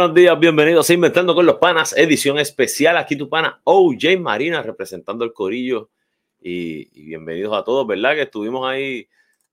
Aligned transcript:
Buenos 0.00 0.16
días, 0.16 0.40
bienvenidos 0.40 0.88
a 0.88 0.94
Inventando 0.94 1.34
con 1.34 1.44
los 1.44 1.56
Panas, 1.56 1.94
edición 1.94 2.38
especial. 2.38 2.96
Aquí 2.96 3.16
tu 3.16 3.28
pana 3.28 3.60
OJ 3.64 4.18
Marina 4.18 4.62
representando 4.62 5.26
el 5.26 5.34
Corillo. 5.34 5.90
Y, 6.40 6.86
bienvenidos 7.04 7.54
a 7.54 7.62
todos, 7.62 7.86
¿verdad? 7.86 8.14
Que 8.14 8.22
estuvimos 8.22 8.66
ahí. 8.66 9.06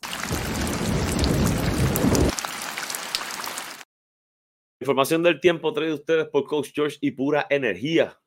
Información 4.80 5.22
del 5.22 5.40
tiempo 5.40 5.72
traído 5.72 5.94
ustedes 5.94 6.26
por 6.28 6.44
Coach 6.44 6.70
George 6.74 6.96
y 7.00 7.10
Pura 7.12 7.46
Energía. 7.50 8.18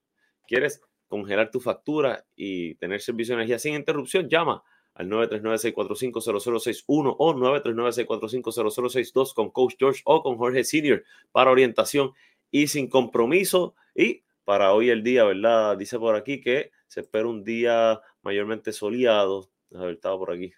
¿Quieres 0.48 0.82
congelar 1.14 1.52
tu 1.52 1.60
factura 1.60 2.26
y 2.36 2.74
tener 2.76 3.00
servicio 3.00 3.36
de 3.36 3.44
energía 3.44 3.60
sin 3.60 3.76
interrupción, 3.76 4.28
llama 4.28 4.64
al 4.96 5.08
939-645-0061 5.10 7.16
o 7.20 7.34
939-645-0062 7.36 9.36
con 9.36 9.52
Coach 9.52 9.76
George 9.78 10.02
o 10.06 10.24
con 10.24 10.38
Jorge 10.38 10.64
Senior 10.64 11.04
para 11.32 11.52
orientación 11.52 12.14
y 12.50 12.66
sin 12.66 12.90
compromiso. 12.90 13.76
Y 13.94 14.24
para 14.44 14.74
hoy 14.74 14.90
el 14.90 15.04
día, 15.04 15.24
¿verdad? 15.24 15.78
Dice 15.78 16.00
por 16.00 16.16
aquí 16.16 16.42
que 16.42 16.72
se 16.88 17.02
espera 17.02 17.28
un 17.28 17.44
día 17.44 18.02
mayormente 18.24 18.74
soleado. 18.74 19.52
A 19.76 19.84
ver, 19.84 19.94
estaba 19.94 20.18
por 20.18 20.32
aquí. 20.32 20.52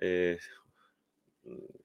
Eh, 0.00 0.36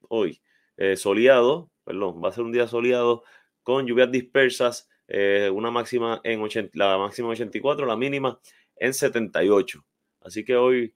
hoy, 0.08 0.40
eh, 0.76 0.96
soleado, 0.96 1.70
perdón, 1.84 2.20
va 2.20 2.30
a 2.30 2.32
ser 2.32 2.42
un 2.42 2.50
día 2.50 2.66
soleado 2.66 3.22
con 3.62 3.86
lluvias 3.86 4.10
dispersas 4.10 4.88
eh, 5.08 5.50
una 5.52 5.70
máxima 5.70 6.20
en 6.24 6.40
80, 6.40 6.72
la 6.74 6.98
máxima 6.98 7.28
en 7.28 7.32
84, 7.32 7.86
la 7.86 7.96
mínima 7.96 8.40
en 8.76 8.92
78. 8.92 9.84
Así 10.22 10.44
que 10.44 10.56
hoy 10.56 10.92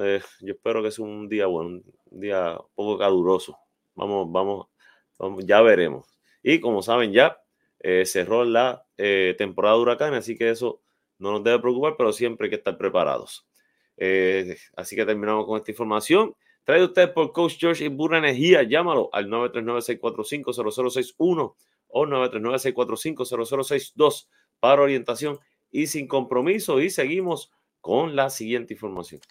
eh, 0.00 0.20
yo 0.40 0.54
espero 0.54 0.82
que 0.82 0.90
sea 0.90 1.04
un 1.04 1.28
día 1.28 1.46
bueno, 1.46 1.80
un 2.10 2.20
día 2.20 2.58
poco 2.74 2.98
caluroso. 2.98 3.58
Vamos, 3.94 4.30
vamos, 4.30 4.68
vamos 5.18 5.46
ya 5.46 5.62
veremos. 5.62 6.06
Y 6.42 6.60
como 6.60 6.82
saben 6.82 7.12
ya, 7.12 7.40
eh, 7.80 8.04
cerró 8.04 8.44
la 8.44 8.84
temporada 8.96 9.76
de 9.76 9.82
huracanes, 9.82 10.20
así 10.20 10.36
que 10.38 10.50
eso 10.50 10.80
no 11.18 11.32
nos 11.32 11.44
debe 11.44 11.58
preocupar, 11.58 11.96
pero 11.98 12.12
siempre 12.12 12.46
hay 12.46 12.50
que 12.50 12.56
estar 12.56 12.78
preparados. 12.78 13.46
así 14.76 14.96
que 14.96 15.06
terminamos 15.06 15.46
con 15.46 15.58
esta 15.58 15.70
información. 15.70 16.34
Trae 16.64 16.82
usted 16.82 17.12
por 17.12 17.32
Coach 17.32 17.56
George 17.58 17.84
y 17.84 17.88
Burra 17.88 18.18
Energía. 18.18 18.62
Llámalo 18.64 19.08
al 19.12 19.28
939-645-0061 19.28 21.54
o 21.96 22.06
939-645-0062 22.06 24.28
para 24.60 24.82
orientación 24.82 25.40
y 25.70 25.86
sin 25.86 26.06
compromiso. 26.06 26.78
Y 26.80 26.90
seguimos 26.90 27.50
con 27.80 28.14
la 28.14 28.28
siguiente 28.28 28.74
información. 28.74 29.22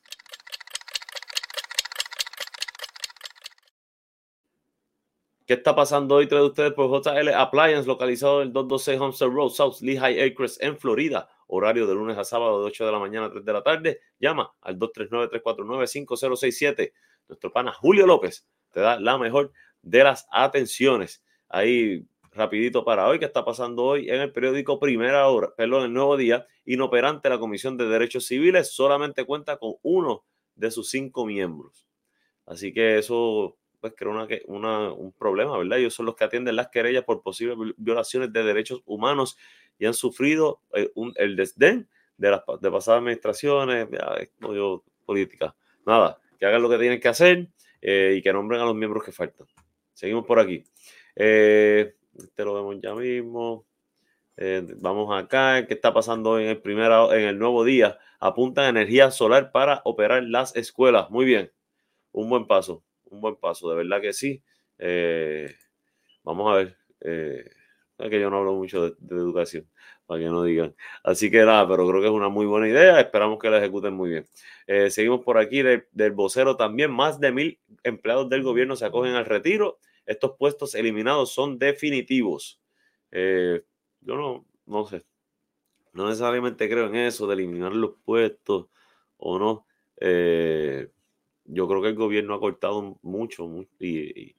¿Qué 5.46 5.54
está 5.54 5.76
pasando 5.76 6.16
hoy? 6.16 6.28
Trae 6.28 6.42
ustedes 6.42 6.74
por 6.74 6.90
JL 6.90 7.30
Appliance, 7.36 7.88
localizado 7.88 8.42
en 8.42 8.48
el 8.48 8.54
226 8.54 9.00
Homestead 9.00 9.28
Road, 9.28 9.50
South 9.50 9.76
Lehigh 9.82 10.20
Acres, 10.20 10.58
en 10.60 10.76
Florida. 10.76 11.30
Horario 11.46 11.86
de 11.86 11.94
lunes 11.94 12.18
a 12.18 12.24
sábado 12.24 12.62
de 12.62 12.66
8 12.66 12.88
de 12.88 12.92
la 12.92 12.98
mañana 12.98 13.28
a 13.28 13.30
3 13.30 13.46
de 13.46 13.54
la 13.54 13.62
tarde. 13.62 14.00
Llama 14.20 14.52
al 14.62 14.80
239-349-5067. 14.80 16.94
Nuestro 17.28 17.54
pana 17.54 17.72
Julio 17.72 18.08
López 18.08 18.48
te 18.72 18.80
da 18.80 19.00
la 19.00 19.20
mejor 19.20 19.52
de 19.84 20.04
las 20.04 20.26
atenciones. 20.32 21.24
Ahí 21.48 22.04
rapidito 22.36 22.84
para 22.84 23.08
hoy, 23.08 23.20
que 23.20 23.26
está 23.26 23.44
pasando 23.44 23.84
hoy 23.84 24.10
en 24.10 24.22
el 24.22 24.32
periódico 24.32 24.80
Primera 24.80 25.28
Hora, 25.28 25.54
perdón, 25.56 25.86
el 25.86 25.94
Nuevo 25.94 26.18
Día, 26.18 26.46
inoperante 26.66 27.30
la 27.30 27.40
Comisión 27.40 27.78
de 27.78 27.88
Derechos 27.88 28.26
Civiles, 28.28 28.72
solamente 28.72 29.26
cuenta 29.26 29.58
con 29.58 29.76
uno 29.82 30.24
de 30.56 30.72
sus 30.72 30.90
cinco 30.90 31.26
miembros. 31.26 31.88
Así 32.46 32.74
que 32.74 32.98
eso 32.98 33.58
pues 33.80 33.94
crea 33.96 34.28
una, 34.48 34.92
un 34.94 35.12
problema, 35.12 35.58
¿verdad? 35.58 35.80
Ellos 35.80 35.94
son 35.94 36.08
los 36.08 36.16
que 36.16 36.24
atienden 36.24 36.56
las 36.56 36.70
querellas 36.70 37.04
por 37.04 37.22
posibles 37.22 37.58
violaciones 37.78 38.34
de 38.34 38.44
derechos 38.44 38.82
humanos 38.86 39.38
y 39.78 39.86
han 39.86 39.94
sufrido 39.94 40.62
eh, 40.74 40.92
el 41.16 41.36
desdén 41.36 41.88
de 42.18 42.32
las 42.32 42.42
de 42.62 42.72
pasadas 42.72 43.00
administraciones, 43.00 43.88
políticas. 44.40 44.82
política. 45.06 45.56
Nada, 45.86 46.20
que 46.40 46.46
hagan 46.46 46.62
lo 46.62 46.70
que 46.70 46.78
tienen 46.78 47.00
que 47.00 47.08
hacer 47.08 47.48
eh, 47.82 48.16
y 48.18 48.22
que 48.22 48.34
nombren 48.34 48.62
a 48.62 48.66
los 48.66 48.76
miembros 48.76 49.04
que 49.04 49.12
faltan. 49.12 49.48
Seguimos 49.94 50.26
por 50.26 50.40
aquí. 50.40 50.64
Eh, 51.16 51.95
este 52.18 52.44
lo 52.44 52.54
vemos 52.54 52.78
ya 52.82 52.94
mismo. 52.94 53.66
Eh, 54.38 54.66
vamos 54.78 55.18
acá, 55.18 55.66
¿qué 55.66 55.74
está 55.74 55.94
pasando 55.94 56.40
en 56.40 56.48
el, 56.48 56.62
primero, 56.62 57.14
en 57.14 57.22
el 57.22 57.40
nuevo 57.40 57.64
día? 57.64 57.98
Apuntan 58.20 58.66
energía 58.66 59.12
solar 59.12 59.52
para 59.52 59.82
operar 59.86 60.24
las 60.24 60.56
escuelas. 60.56 61.10
Muy 61.10 61.26
bien, 61.26 61.52
un 62.12 62.30
buen 62.30 62.48
paso, 62.48 62.84
un 63.06 63.22
buen 63.22 63.36
paso, 63.38 63.70
de 63.70 63.78
verdad 63.78 64.02
que 64.02 64.14
sí. 64.14 64.44
Eh, 64.78 65.56
vamos 66.24 66.52
a 66.52 66.58
ver, 66.58 66.78
eh, 67.02 67.50
que 67.98 68.20
yo 68.20 68.30
no 68.30 68.40
hablo 68.40 68.54
mucho 68.54 68.92
de, 68.92 69.16
educación, 69.16 69.70
para 70.06 70.22
que 70.22 70.28
no 70.28 70.44
digan. 70.44 70.76
Así 71.04 71.32
que 71.32 71.46
nada, 71.46 71.68
pero 71.68 71.88
creo 71.88 72.02
que 72.02 72.08
es 72.08 72.14
una 72.14 72.30
muy 72.30 72.46
buena 72.46 72.68
idea, 72.68 73.00
esperamos 73.00 73.40
que 73.40 73.50
la 73.50 73.60
ejecuten 73.60 73.94
muy 73.94 74.10
bien. 74.10 74.28
seguimos 74.90 75.22
por 75.24 75.38
aquí 75.38 75.62
del 75.62 76.12
vocero 76.12 76.58
también, 76.58 76.92
más 76.92 77.20
de 77.20 77.32
mil 77.32 77.60
empleados 77.84 78.30
del 78.30 78.44
gobierno 78.44 78.76
se 78.76 78.86
acogen 78.86 79.14
al 79.14 79.26
retiro 79.26 79.80
estos 80.06 80.36
puestos 80.38 80.76
eliminados 80.76 81.32
son 81.32 81.58
definitivos. 81.58 82.62
Eh, 83.12 83.64
yo 84.02 84.16
no, 84.16 84.46
no 84.66 84.86
sé. 84.86 85.06
No 85.94 86.08
necesariamente 86.08 86.70
creo 86.70 86.88
en 86.88 86.96
eso 86.96 87.28
de 87.28 87.34
eliminar 87.36 87.74
los 87.74 87.96
puestos 88.04 88.68
o 89.18 89.40
no. 89.40 89.66
Eh, 89.98 90.90
yo 91.46 91.68
creo 91.68 91.82
que 91.82 91.90
el 91.90 91.96
gobierno 91.96 92.36
ha 92.36 92.40
cortado 92.40 93.00
mucho, 93.02 93.50
y, 93.80 94.36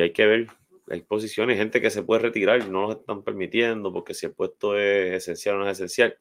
hay 0.00 0.12
que 0.12 0.26
ver, 0.26 0.46
hay 0.88 1.02
posiciones, 1.02 1.58
gente 1.58 1.80
que 1.80 1.90
se 1.90 2.02
puede 2.02 2.22
retirar 2.22 2.62
y 2.62 2.70
no 2.70 2.82
los 2.82 2.96
están 2.96 3.22
permitiendo 3.22 3.92
porque 3.92 4.14
si 4.14 4.26
el 4.26 4.32
puesto 4.32 4.78
es 4.78 5.14
esencial 5.14 5.56
o 5.56 5.58
no 5.58 5.68
es 5.68 5.78
esencial. 5.78 6.16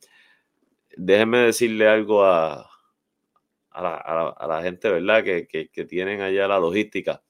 Déjenme 0.98 1.40
decirle 1.40 1.88
algo 1.88 2.26
a, 2.26 2.70
a, 3.70 4.48
la, 4.48 4.62
gente, 4.64 4.90
¿verdad? 4.90 5.24
Que, 5.24 5.48
que 5.48 5.86
tienen 5.86 6.22
allá 6.22 6.48
la 6.48 6.60
logística 6.60 7.24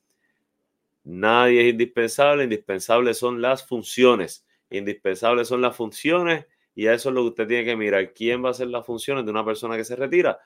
Nadie 1.04 1.62
es 1.62 1.72
indispensable, 1.72 2.44
indispensables 2.44 3.18
son 3.18 3.42
las 3.42 3.66
funciones. 3.66 4.46
Indispensables 4.70 5.48
son 5.48 5.62
las 5.62 5.76
funciones 5.76 6.46
y 6.76 6.88
a 6.88 6.94
eso 6.94 7.10
es 7.10 7.16
lo 7.16 7.22
que 7.22 7.28
usted 7.30 7.48
tiene 7.48 7.66
que 7.66 7.76
mirar. 7.76 8.14
¿Quién 8.14 8.44
va 8.44 8.50
a 8.50 8.52
hacer 8.52 8.68
las 8.68 8.86
funciones 8.86 9.26
de 9.26 9.32
una 9.32 9.44
persona 9.44 9.76
que 9.76 9.84
se 9.84 9.96
retira? 9.96 10.40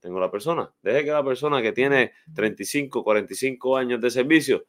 Tengo 0.00 0.18
la 0.18 0.30
persona. 0.30 0.72
Deje 0.82 1.04
que 1.04 1.10
la 1.10 1.24
persona 1.24 1.62
que 1.62 1.72
tiene 1.72 2.12
35, 2.34 3.04
45 3.04 3.76
años 3.76 4.00
de 4.00 4.10
servicio 4.10 4.64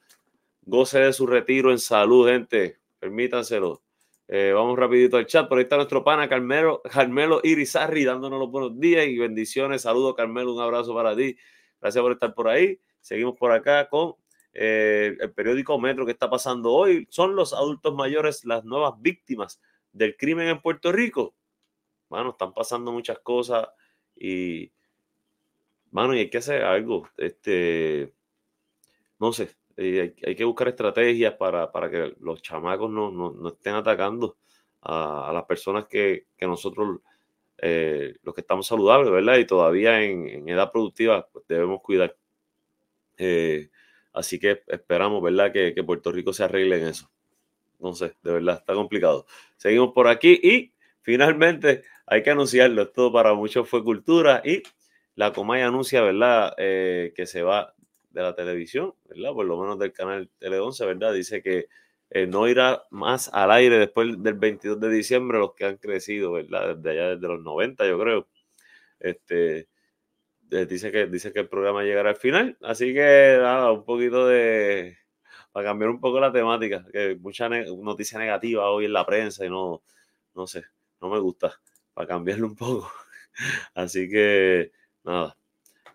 goce 0.63 0.99
de 0.99 1.13
su 1.13 1.25
retiro 1.25 1.71
en 1.71 1.79
salud, 1.79 2.27
gente. 2.27 2.79
Permítanselo. 2.99 3.81
Eh, 4.27 4.51
vamos 4.53 4.77
rapidito 4.77 5.17
al 5.17 5.25
chat. 5.25 5.47
Por 5.47 5.57
ahí 5.57 5.63
está 5.63 5.75
nuestro 5.75 6.03
pana 6.03 6.29
Carmelo, 6.29 6.81
Carmelo 6.83 7.41
Irizarri 7.43 8.05
dándonos 8.05 8.39
los 8.39 8.51
buenos 8.51 8.79
días 8.79 9.05
y 9.07 9.17
bendiciones. 9.17 9.81
Saludos, 9.81 10.15
Carmelo. 10.15 10.53
Un 10.53 10.61
abrazo 10.61 10.93
para 10.93 11.15
ti. 11.15 11.35
Gracias 11.81 12.01
por 12.01 12.11
estar 12.11 12.33
por 12.33 12.47
ahí. 12.47 12.79
Seguimos 12.99 13.35
por 13.37 13.51
acá 13.51 13.89
con 13.89 14.15
eh, 14.53 15.17
el 15.19 15.31
periódico 15.33 15.79
Metro 15.79 16.05
que 16.05 16.11
está 16.11 16.29
pasando 16.29 16.71
hoy. 16.71 17.07
¿Son 17.09 17.35
los 17.35 17.53
adultos 17.53 17.93
mayores 17.95 18.45
las 18.45 18.63
nuevas 18.63 18.93
víctimas 18.99 19.61
del 19.91 20.15
crimen 20.17 20.47
en 20.47 20.61
Puerto 20.61 20.91
Rico? 20.91 21.33
Bueno, 22.09 22.31
están 22.31 22.53
pasando 22.53 22.91
muchas 22.91 23.19
cosas 23.19 23.67
y, 24.15 24.71
bueno, 25.91 26.15
y 26.15 26.19
hay 26.19 26.29
que 26.29 26.39
hacer 26.39 26.63
algo. 26.63 27.07
Este, 27.17 28.13
no 29.19 29.31
sé, 29.33 29.49
eh, 29.77 30.15
hay, 30.25 30.35
que 30.35 30.43
buscar 30.43 30.67
estrategias 30.67 31.33
para, 31.35 31.69
que 31.89 32.15
los 32.19 32.41
chamacos 32.41 32.89
no, 32.89 33.47
estén 33.47 33.75
atacando 33.75 34.37
a, 34.81 35.31
las 35.33 35.43
personas 35.45 35.85
que, 35.87 36.27
nosotros, 36.41 36.99
eh, 37.57 38.15
los 38.23 38.33
que 38.33 38.41
estamos 38.41 38.67
saludables, 38.67 39.11
¿verdad? 39.11 39.37
Y 39.37 39.45
todavía 39.45 40.01
en, 40.01 40.47
edad 40.47 40.71
productiva, 40.71 41.27
pues 41.31 41.45
debemos 41.47 41.81
cuidar. 41.81 42.15
Eh, 43.17 43.69
así 44.13 44.39
que 44.39 44.63
esperamos, 44.67 45.21
¿verdad? 45.21 45.51
Que, 45.51 45.73
Puerto 45.83 46.11
Rico 46.11 46.33
se 46.33 46.43
arregle 46.43 46.81
en 46.81 46.87
eso. 46.87 47.09
No 47.79 47.93
sé, 47.93 48.13
de 48.21 48.33
verdad, 48.33 48.57
está 48.59 48.73
complicado. 48.73 49.25
Seguimos 49.57 49.93
por 49.93 50.07
aquí 50.07 50.39
y 50.43 50.73
finalmente 51.01 51.83
hay 52.05 52.23
que 52.23 52.31
anunciarlo. 52.31 52.83
Esto 52.83 53.11
para 53.11 53.33
muchos 53.33 53.67
fue 53.67 53.83
cultura 53.83 54.41
y 54.45 54.63
la 55.15 55.33
Comay 55.33 55.61
anuncia, 55.61 56.01
¿verdad? 56.01 56.53
Eh, 56.57 57.13
que 57.15 57.25
se 57.25 57.41
va 57.43 57.73
de 58.11 58.21
la 58.21 58.35
televisión, 58.35 58.93
¿verdad? 59.09 59.33
Por 59.33 59.45
lo 59.45 59.59
menos 59.59 59.79
del 59.79 59.93
canal 59.93 60.29
Tele 60.39 60.59
11, 60.59 60.85
¿verdad? 60.85 61.13
Dice 61.13 61.41
que 61.41 61.67
eh, 62.09 62.27
no 62.27 62.47
irá 62.47 62.83
más 62.89 63.29
al 63.33 63.51
aire 63.51 63.79
después 63.79 64.21
del 64.21 64.33
22 64.33 64.79
de 64.79 64.89
diciembre 64.89 65.39
los 65.39 65.53
que 65.53 65.65
han 65.65 65.77
crecido, 65.77 66.33
¿verdad? 66.33 66.75
Desde 66.75 66.91
allá, 66.91 67.15
desde 67.15 67.27
los 67.27 67.41
90, 67.41 67.87
yo 67.87 67.99
creo. 67.99 68.27
Este, 68.99 69.67
dice, 70.51 70.91
que, 70.91 71.07
dice 71.07 71.33
que 71.33 71.39
el 71.39 71.49
programa 71.49 71.83
llegará 71.83 72.09
al 72.09 72.15
final, 72.15 72.57
así 72.61 72.93
que 72.93 73.37
nada, 73.39 73.71
un 73.71 73.85
poquito 73.85 74.27
de... 74.27 74.97
para 75.51 75.69
cambiar 75.69 75.89
un 75.89 75.99
poco 75.99 76.19
la 76.19 76.31
temática, 76.31 76.85
que 76.91 77.15
mucha 77.15 77.49
noticia 77.49 78.19
negativa 78.19 78.69
hoy 78.69 78.85
en 78.85 78.93
la 78.93 79.05
prensa 79.05 79.45
y 79.45 79.49
no, 79.49 79.81
no 80.35 80.47
sé, 80.47 80.63
no 81.01 81.09
me 81.09 81.19
gusta, 81.19 81.59
para 81.93 82.07
cambiarlo 82.07 82.47
un 82.47 82.55
poco. 82.55 82.91
Así 83.75 84.09
que, 84.09 84.71
nada, 85.03 85.37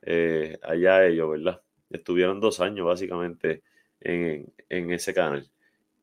eh, 0.03 0.59
allá 0.63 1.07
ellos, 1.07 1.31
¿verdad? 1.31 1.63
Estuvieron 1.91 2.41
dos 2.41 2.61
años 2.61 2.87
básicamente 2.87 3.63
en, 4.01 4.53
en 4.69 4.93
ese 4.93 5.15
canal. 5.15 5.49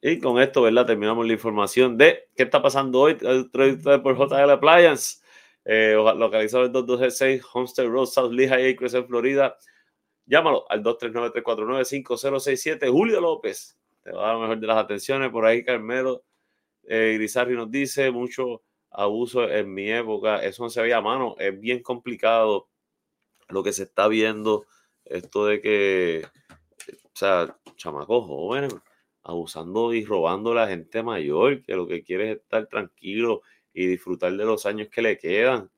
Y 0.05 0.19
con 0.19 0.41
esto, 0.41 0.61
¿verdad? 0.61 0.85
Terminamos 0.85 1.25
la 1.25 1.31
información 1.31 1.97
de 1.97 2.27
qué 2.35 2.43
está 2.43 2.61
pasando 2.61 2.99
hoy. 2.99 3.15
por 3.15 4.17
JL 4.17 4.51
Appliance, 4.51 5.22
eh, 5.65 5.93
localizado 5.93 6.65
en 6.65 6.73
226 6.73 7.41
Homestead 7.53 7.87
Road, 7.87 8.07
South 8.07 8.31
Lehigh 8.31 8.71
Acres 8.71 8.93
en 8.93 9.07
Florida. 9.07 9.55
Llámalo 10.25 10.65
al 10.69 10.83
239-349-5067. 10.83 12.89
Julio 12.89 13.21
López 13.21 13.77
te 14.03 14.11
va 14.11 14.25
a 14.25 14.27
dar 14.33 14.41
mejor 14.41 14.59
de 14.59 14.67
las 14.67 14.77
atenciones. 14.77 15.31
Por 15.31 15.45
ahí, 15.45 15.63
Carmelo 15.63 16.23
eh, 16.83 17.13
Grisarri 17.15 17.55
nos 17.55 17.71
dice 17.71 18.11
mucho 18.11 18.63
abuso 18.91 19.49
en 19.49 19.73
mi 19.73 19.89
época. 19.91 20.43
Eso 20.43 20.63
no 20.63 20.69
se 20.69 20.81
veía 20.81 20.97
a 20.97 21.01
mano. 21.01 21.35
Es 21.39 21.57
bien 21.59 21.81
complicado 21.81 22.69
lo 23.49 23.63
que 23.63 23.73
se 23.73 23.83
está 23.83 24.07
viendo. 24.07 24.65
Esto 25.05 25.45
de 25.45 25.61
que, 25.61 26.25
o 26.87 27.11
sea, 27.13 27.57
chamacos 27.75 28.25
jóvenes 28.25 28.73
abusando 29.23 29.93
y 29.93 30.05
robando 30.05 30.51
a 30.51 30.55
la 30.55 30.67
gente 30.67 31.01
mayor, 31.01 31.63
que 31.63 31.75
lo 31.75 31.87
que 31.87 32.03
quiere 32.03 32.31
es 32.31 32.37
estar 32.39 32.67
tranquilo 32.67 33.41
y 33.73 33.87
disfrutar 33.87 34.31
de 34.33 34.45
los 34.45 34.65
años 34.65 34.89
que 34.89 35.01
le 35.01 35.17
quedan. 35.17 35.69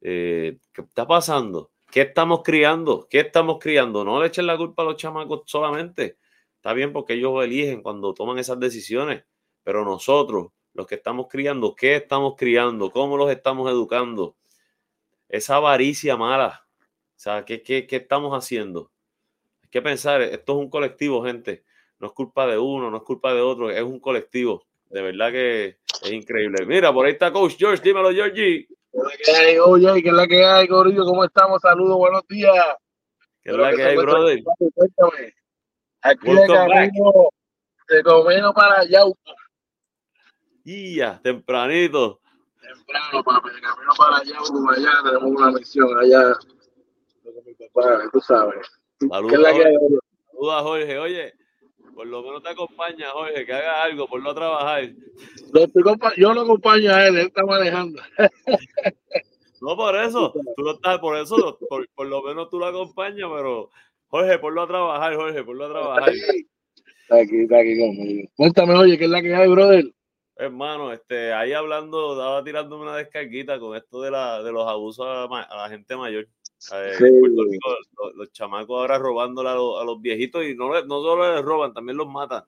Eh, 0.00 0.58
¿Qué 0.72 0.82
está 0.82 1.06
pasando? 1.06 1.70
¿Qué 1.90 2.02
estamos 2.02 2.42
criando? 2.42 3.06
¿Qué 3.10 3.20
estamos 3.20 3.58
criando? 3.60 4.04
No 4.04 4.20
le 4.20 4.28
echen 4.28 4.46
la 4.46 4.56
culpa 4.56 4.82
a 4.82 4.86
los 4.86 4.96
chamacos 4.96 5.42
solamente. 5.46 6.18
Está 6.56 6.72
bien 6.72 6.92
porque 6.92 7.14
ellos 7.14 7.44
eligen 7.44 7.82
cuando 7.82 8.14
toman 8.14 8.38
esas 8.38 8.58
decisiones, 8.58 9.24
pero 9.62 9.84
nosotros, 9.84 10.52
los 10.74 10.86
que 10.86 10.94
estamos 10.94 11.26
criando, 11.28 11.74
¿qué 11.74 11.96
estamos 11.96 12.34
criando? 12.36 12.90
¿Cómo 12.90 13.16
los 13.16 13.30
estamos 13.30 13.70
educando? 13.70 14.36
Esa 15.28 15.56
avaricia 15.56 16.16
mala. 16.16 16.66
O 16.80 17.20
sea, 17.22 17.44
¿qué, 17.44 17.62
qué, 17.62 17.86
qué 17.86 17.96
estamos 17.96 18.32
haciendo? 18.32 18.90
Hay 19.62 19.68
que 19.70 19.82
pensar, 19.82 20.22
esto 20.22 20.52
es 20.52 20.58
un 20.58 20.70
colectivo, 20.70 21.24
gente 21.24 21.64
no 22.02 22.08
es 22.08 22.14
culpa 22.14 22.48
de 22.48 22.58
uno, 22.58 22.90
no 22.90 22.96
es 22.96 23.02
culpa 23.04 23.32
de 23.32 23.40
otro, 23.40 23.70
es 23.70 23.82
un 23.82 24.00
colectivo. 24.00 24.66
De 24.92 25.00
verdad 25.00 25.32
que 25.32 25.78
es 26.02 26.12
increíble. 26.12 26.66
Mira, 26.66 26.92
por 26.92 27.06
ahí 27.06 27.12
está 27.12 27.32
Coach 27.32 27.54
George, 27.58 27.82
dímelo, 27.82 28.12
Georgie. 28.12 28.66
¿Qué 28.66 28.98
es 28.98 29.02
la 29.02 29.16
que 29.16 29.30
hay, 29.32 29.58
oye? 29.58 30.02
¿Qué 30.02 30.08
es 30.10 30.14
la 30.14 30.26
que 30.26 30.44
hay, 30.44 30.66
Gorillo? 30.66 31.06
¿Cómo 31.06 31.24
estamos? 31.24 31.62
Saludos, 31.62 31.96
buenos 31.96 32.22
días. 32.28 32.54
¿Qué 33.42 33.52
es 33.52 33.56
la 33.56 33.72
que, 33.74 33.82
hay, 33.82 33.96
brother? 33.96 34.42
Cuéntame. 34.74 35.34
Aquí 36.02 36.30
de 36.30 36.46
camino, 36.46 37.30
de 37.88 38.02
Comeno 38.02 38.52
para 38.52 38.80
allá. 38.80 39.00
Y 40.62 40.96
ya, 40.96 41.18
tempranito. 41.22 42.20
Temprano, 42.60 43.24
papi, 43.24 43.48
de 43.48 43.60
camino 43.62 43.92
para 43.96 44.16
allá, 44.18 44.34
allá 44.76 44.92
tenemos 45.04 45.40
una 45.40 45.52
misión 45.52 45.98
allá. 45.98 46.34
Mi 47.46 47.54
papá, 47.54 48.10
tú 48.12 48.20
sabes. 48.20 48.68
Saludos, 49.00 49.42
Saludos 49.42 50.54
a 50.54 50.62
Jorge. 50.62 50.98
Oye, 50.98 51.34
por 51.94 52.06
lo 52.06 52.22
menos 52.22 52.42
te 52.42 52.50
acompaña, 52.50 53.10
Jorge, 53.10 53.44
que 53.44 53.52
haga 53.52 53.84
algo, 53.84 54.06
por 54.06 54.22
no 54.22 54.34
trabajar. 54.34 54.90
yo 56.16 56.34
lo 56.34 56.40
acompaño 56.40 56.92
a 56.92 57.06
él, 57.06 57.16
él 57.16 57.26
está 57.26 57.44
manejando. 57.44 58.02
No, 59.60 59.76
por 59.76 59.94
eso, 59.94 60.32
tú 60.56 60.62
no 60.64 60.72
estás, 60.72 60.98
por 60.98 61.16
eso, 61.16 61.56
por, 61.68 62.06
lo 62.06 62.22
menos 62.22 62.50
tú 62.50 62.58
lo 62.58 62.66
acompañas, 62.66 63.30
pero 63.32 63.70
Jorge, 64.08 64.38
ponlo 64.40 64.62
a 64.62 64.66
trabajar, 64.66 65.14
Jorge, 65.14 65.44
ponlo 65.44 65.66
a 65.66 65.70
trabajar. 65.70 66.12
Está 66.12 67.16
aquí, 67.16 67.42
está 67.42 67.60
aquí 67.60 67.78
conmigo. 67.78 68.28
Cuéntame, 68.36 68.74
oye, 68.74 68.98
¿qué 68.98 69.04
es 69.04 69.10
la 69.10 69.22
que 69.22 69.32
hay, 69.32 69.48
brother? 69.48 69.84
Hermano, 70.34 70.92
este, 70.92 71.32
ahí 71.32 71.52
hablando, 71.52 72.14
estaba 72.14 72.42
tirando 72.42 72.80
una 72.80 72.96
descarguita 72.96 73.60
con 73.60 73.76
esto 73.76 74.00
de, 74.00 74.10
la, 74.10 74.42
de 74.42 74.50
los 74.50 74.66
abusos 74.66 75.06
a 75.06 75.28
la 75.28 75.68
gente 75.68 75.94
mayor 75.94 76.26
los, 78.14 78.32
chamacos 78.32 78.80
ahora 78.80 78.98
robándole 78.98 79.48
a 79.48 79.54
los, 79.54 80.00
viejitos 80.00 80.44
y 80.44 80.54
no, 80.54 80.68
no 80.84 81.02
solo 81.02 81.34
les 81.34 81.44
roban, 81.44 81.72
también 81.72 81.96
los 81.96 82.08
matan. 82.08 82.44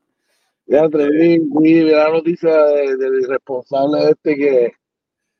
Ya 0.66 0.86
vi, 0.88 1.82
la 1.82 2.10
noticia 2.10 2.64
del 2.64 3.22
irresponsable 3.22 4.10
este 4.10 4.36
que, 4.36 4.72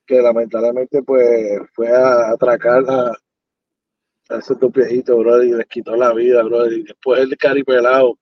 que 0.05 0.21
lamentablemente 0.21 1.01
pues 1.01 1.61
fue 1.73 1.89
a 1.89 2.31
atracar 2.31 2.83
a, 2.87 3.11
a 4.29 4.37
esos 4.37 4.59
dos 4.59 4.71
viejitos, 4.71 5.17
bro, 5.17 5.43
y 5.43 5.53
les 5.53 5.65
quitó 5.67 5.95
la 5.95 6.13
vida, 6.13 6.43
bro, 6.43 6.71
y 6.71 6.83
después 6.83 7.21
el 7.21 7.35
caripelado 7.37 8.17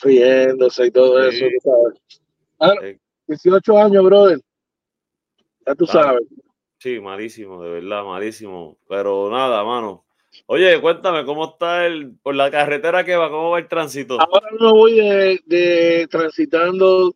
riéndose 0.00 0.86
y 0.86 0.90
todo 0.90 1.22
eso, 1.22 1.44
sabes. 2.58 2.98
18 3.26 3.78
años, 3.78 4.04
brother. 4.04 4.40
Ya 5.66 5.74
tú 5.74 5.86
sabes. 5.86 6.22
Sí, 6.78 7.00
malísimo, 7.00 7.62
de 7.62 7.70
verdad, 7.70 8.04
malísimo. 8.04 8.78
Pero 8.88 9.30
nada, 9.30 9.64
mano. 9.64 10.04
Oye, 10.46 10.80
cuéntame, 10.80 11.24
¿cómo 11.24 11.46
está 11.46 11.86
el, 11.86 12.16
por 12.22 12.34
la 12.34 12.50
carretera 12.50 13.04
que 13.04 13.16
va? 13.16 13.30
¿Cómo 13.30 13.50
va 13.50 13.58
el 13.58 13.68
tránsito? 13.68 14.20
Ahora 14.20 14.48
no 14.58 14.72
voy 14.72 14.96
de, 15.46 16.06
transitando 16.10 17.14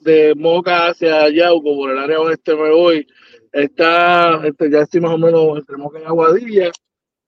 de 0.00 0.34
Moca 0.36 0.88
hacia 0.88 1.30
Yauco, 1.30 1.76
por 1.76 1.90
el 1.90 1.98
área 1.98 2.20
oeste 2.20 2.54
me 2.54 2.70
voy. 2.70 3.06
Está, 3.52 4.46
este, 4.46 4.70
ya 4.70 4.80
estoy 4.80 5.00
más 5.00 5.12
o 5.12 5.18
menos 5.18 5.58
entre 5.58 5.76
Moca 5.76 6.00
y 6.00 6.04
Aguadilla. 6.04 6.70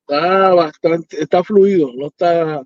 Está 0.07 0.55
bastante, 0.55 1.23
está 1.23 1.43
fluido, 1.43 1.91
no 1.95 2.09
está 2.09 2.63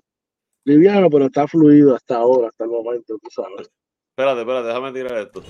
liviano, 0.65 1.09
pero 1.09 1.27
está 1.27 1.47
fluido 1.47 1.95
hasta 1.95 2.17
ahora, 2.17 2.49
hasta 2.49 2.65
el 2.65 2.71
momento, 2.71 3.17
tú 3.21 3.29
sabes. 3.29 3.69
Espérate, 4.09 4.41
espérate, 4.41 4.67
déjame 4.67 4.91
tirar 4.91 5.17
esto. 5.19 5.43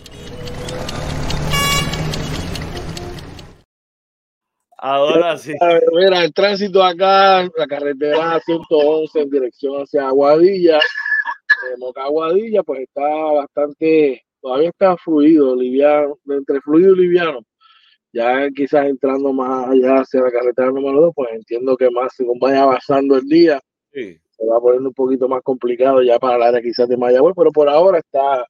Ahora 4.77 5.37
sí. 5.37 5.53
Mira, 5.93 6.23
el 6.23 6.33
tránsito 6.33 6.83
acá, 6.83 7.43
la 7.57 7.67
carretera 7.67 8.39
111 8.45 9.19
en 9.19 9.29
dirección 9.29 9.81
hacia 9.81 10.07
Aguadilla, 10.07 10.77
eh, 10.77 11.77
Moca 11.79 12.03
Aguadilla, 12.03 12.61
pues 12.63 12.81
está 12.81 13.01
bastante, 13.01 14.23
todavía 14.39 14.69
está 14.69 14.95
fluido, 14.97 15.55
liviano, 15.55 16.17
entre 16.29 16.61
fluido 16.61 16.93
y 16.93 16.99
liviano. 16.99 17.39
Ya 18.13 18.49
quizás 18.55 18.85
entrando 18.85 19.33
más 19.33 19.69
allá 19.69 20.01
hacia 20.01 20.21
la 20.21 20.31
carretera 20.31 20.71
número 20.71 21.01
2, 21.01 21.11
pues 21.15 21.29
entiendo 21.33 21.75
que 21.75 21.89
más 21.89 22.13
según 22.15 22.39
vaya 22.39 22.63
avanzando 22.63 23.17
el 23.17 23.25
día, 23.25 23.59
se 23.91 24.45
va 24.45 24.59
poniendo 24.59 24.89
un 24.89 24.95
poquito 24.95 25.27
más 25.27 25.41
complicado 25.41 26.03
ya 26.03 26.19
para 26.19 26.37
la 26.37 26.47
área 26.47 26.61
quizás 26.61 26.87
de 26.87 26.97
Mayagüez, 26.97 27.33
pero 27.35 27.51
por 27.51 27.67
ahora 27.67 27.97
está, 27.97 28.45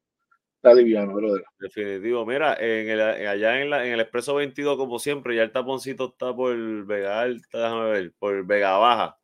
Está 0.57 0.73
liviano, 0.73 1.13
brother. 1.13 1.43
Definitivo. 1.59 2.25
Mira, 2.25 2.55
en 2.59 2.89
el, 2.89 2.99
allá 2.99 3.61
en, 3.61 3.69
la, 3.69 3.85
en 3.85 3.93
el 3.93 3.99
Expreso 3.99 4.35
22, 4.35 4.75
como 4.75 4.97
siempre, 4.97 5.35
ya 5.35 5.43
el 5.43 5.51
taponcito 5.51 6.09
está 6.09 6.35
por 6.35 6.55
Vega 6.85 7.21
Alta, 7.21 7.57
déjame 7.57 7.89
ver, 7.91 8.13
por 8.17 8.45
Vega 8.45 8.77
Baja. 8.77 9.17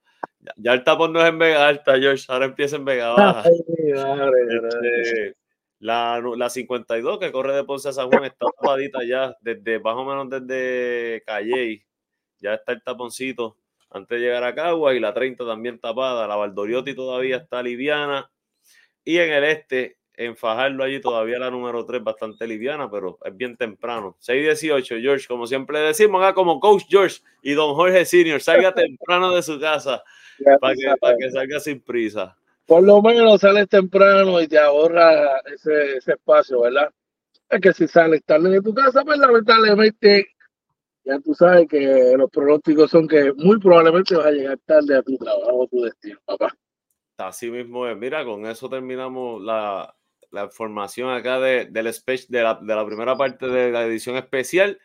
Ya, 0.58 0.74
el 0.74 0.84
tapón 0.84 1.12
no 1.12 1.22
es 1.22 1.30
en 1.30 1.40
Vega 1.40 1.68
Alta, 1.68 1.98
George, 1.98 2.26
ahora 2.28 2.46
empieza 2.46 2.76
en 2.76 2.86
Vega 2.86 3.14
Baja. 3.14 3.44
Este, 3.50 5.36
la, 5.80 6.22
la 6.38 6.50
52 6.50 7.20
que 7.20 7.32
corre 7.32 7.56
de 7.56 7.64
Ponce 7.64 7.90
a 7.90 7.94
San 7.94 8.10
Juan 8.10 8.26
está 8.26 8.46
tapadita 8.62 9.00
ya, 9.04 9.36
desde 9.42 9.80
más 9.80 9.96
o 9.96 10.06
menos 10.06 10.30
desde 10.30 11.24
Calle, 11.26 11.86
ya 12.40 12.54
está 12.54 12.74
el 12.74 12.84
taponcito 12.84 13.58
antes 13.90 14.20
de 14.20 14.26
llegar 14.26 14.44
a 14.44 14.56
Cagua 14.56 14.94
y 14.94 15.00
la 15.00 15.14
30 15.14 15.46
también 15.46 15.80
tapada, 15.80 16.28
la 16.28 16.36
Valdoriotti 16.36 16.96
todavía 16.96 17.38
está 17.38 17.62
liviana 17.62 18.32
y 19.04 19.18
en 19.18 19.32
el 19.32 19.44
este 19.44 19.98
en 20.16 20.36
Fajardo 20.36 20.84
allí 20.84 21.02
todavía 21.02 21.40
la 21.40 21.50
número 21.50 21.86
3 21.86 22.04
bastante 22.04 22.46
liviana, 22.48 22.90
pero 22.90 23.18
es 23.24 23.36
bien 23.36 23.58
temprano. 23.58 24.16
6-18, 24.22 25.02
George, 25.02 25.28
como 25.28 25.48
siempre 25.48 25.80
decimos, 25.80 26.22
haga 26.22 26.34
como 26.34 26.60
Coach 26.60 26.84
George 26.88 27.22
y 27.42 27.54
Don 27.54 27.74
Jorge 27.76 28.06
Senior, 28.06 28.42
salga 28.42 28.74
temprano 28.76 29.34
de 29.34 29.42
su 29.42 29.60
casa 29.60 30.04
para 30.60 30.76
que, 31.18 31.32
salga 31.32 31.60
sin 31.60 31.82
prisa. 31.82 32.38
Por 32.66 32.84
lo 32.84 33.02
menos 33.02 33.42
sales 33.42 33.68
temprano 33.68 34.42
y 34.42 34.48
te 34.48 34.58
ahorra 34.58 35.40
ese, 35.54 35.98
espacio, 35.98 36.62
¿verdad? 36.62 36.90
Es 37.50 37.60
que 37.60 37.74
si 37.74 37.88
sales 37.88 38.24
tarde 38.24 38.50
de 38.50 38.62
tu 38.62 38.74
casa, 38.74 39.04
pues 39.04 39.20
lamentablemente 39.20 40.28
ya 41.04 41.20
tú 41.20 41.34
sabes 41.34 41.68
que 41.68 42.14
los 42.18 42.30
pronósticos 42.30 42.90
son 42.90 43.08
que 43.08 43.34
muy 43.34 43.60
probablemente 43.60 44.16
vas 44.16 44.28
a 44.28 44.32
llegar 44.32 44.58
tarde 44.66 44.96
a 44.96 45.02
tu 45.02 45.18
trabajo, 45.18 45.64
a 45.64 45.68
tu 45.68 45.82
destino, 45.82 46.20
papá. 46.24 46.56
Así 47.18 47.52
mismo 47.52 47.86
es. 47.88 47.98
Mira, 47.98 48.24
con 48.24 48.46
eso 48.46 48.70
terminamos 48.70 49.42
la, 49.42 49.94
la 50.34 50.46
información 50.46 51.12
acá 51.12 51.40
de, 51.40 51.66
del 51.66 51.94
speech 51.94 52.28
de 52.28 52.42
la, 52.42 52.56
de 52.56 52.76
la 52.76 52.86
primera 52.86 53.16
parte 53.16 53.48
de 53.48 53.72
la 53.72 53.84
edición 53.84 54.18
especial. 54.18 54.80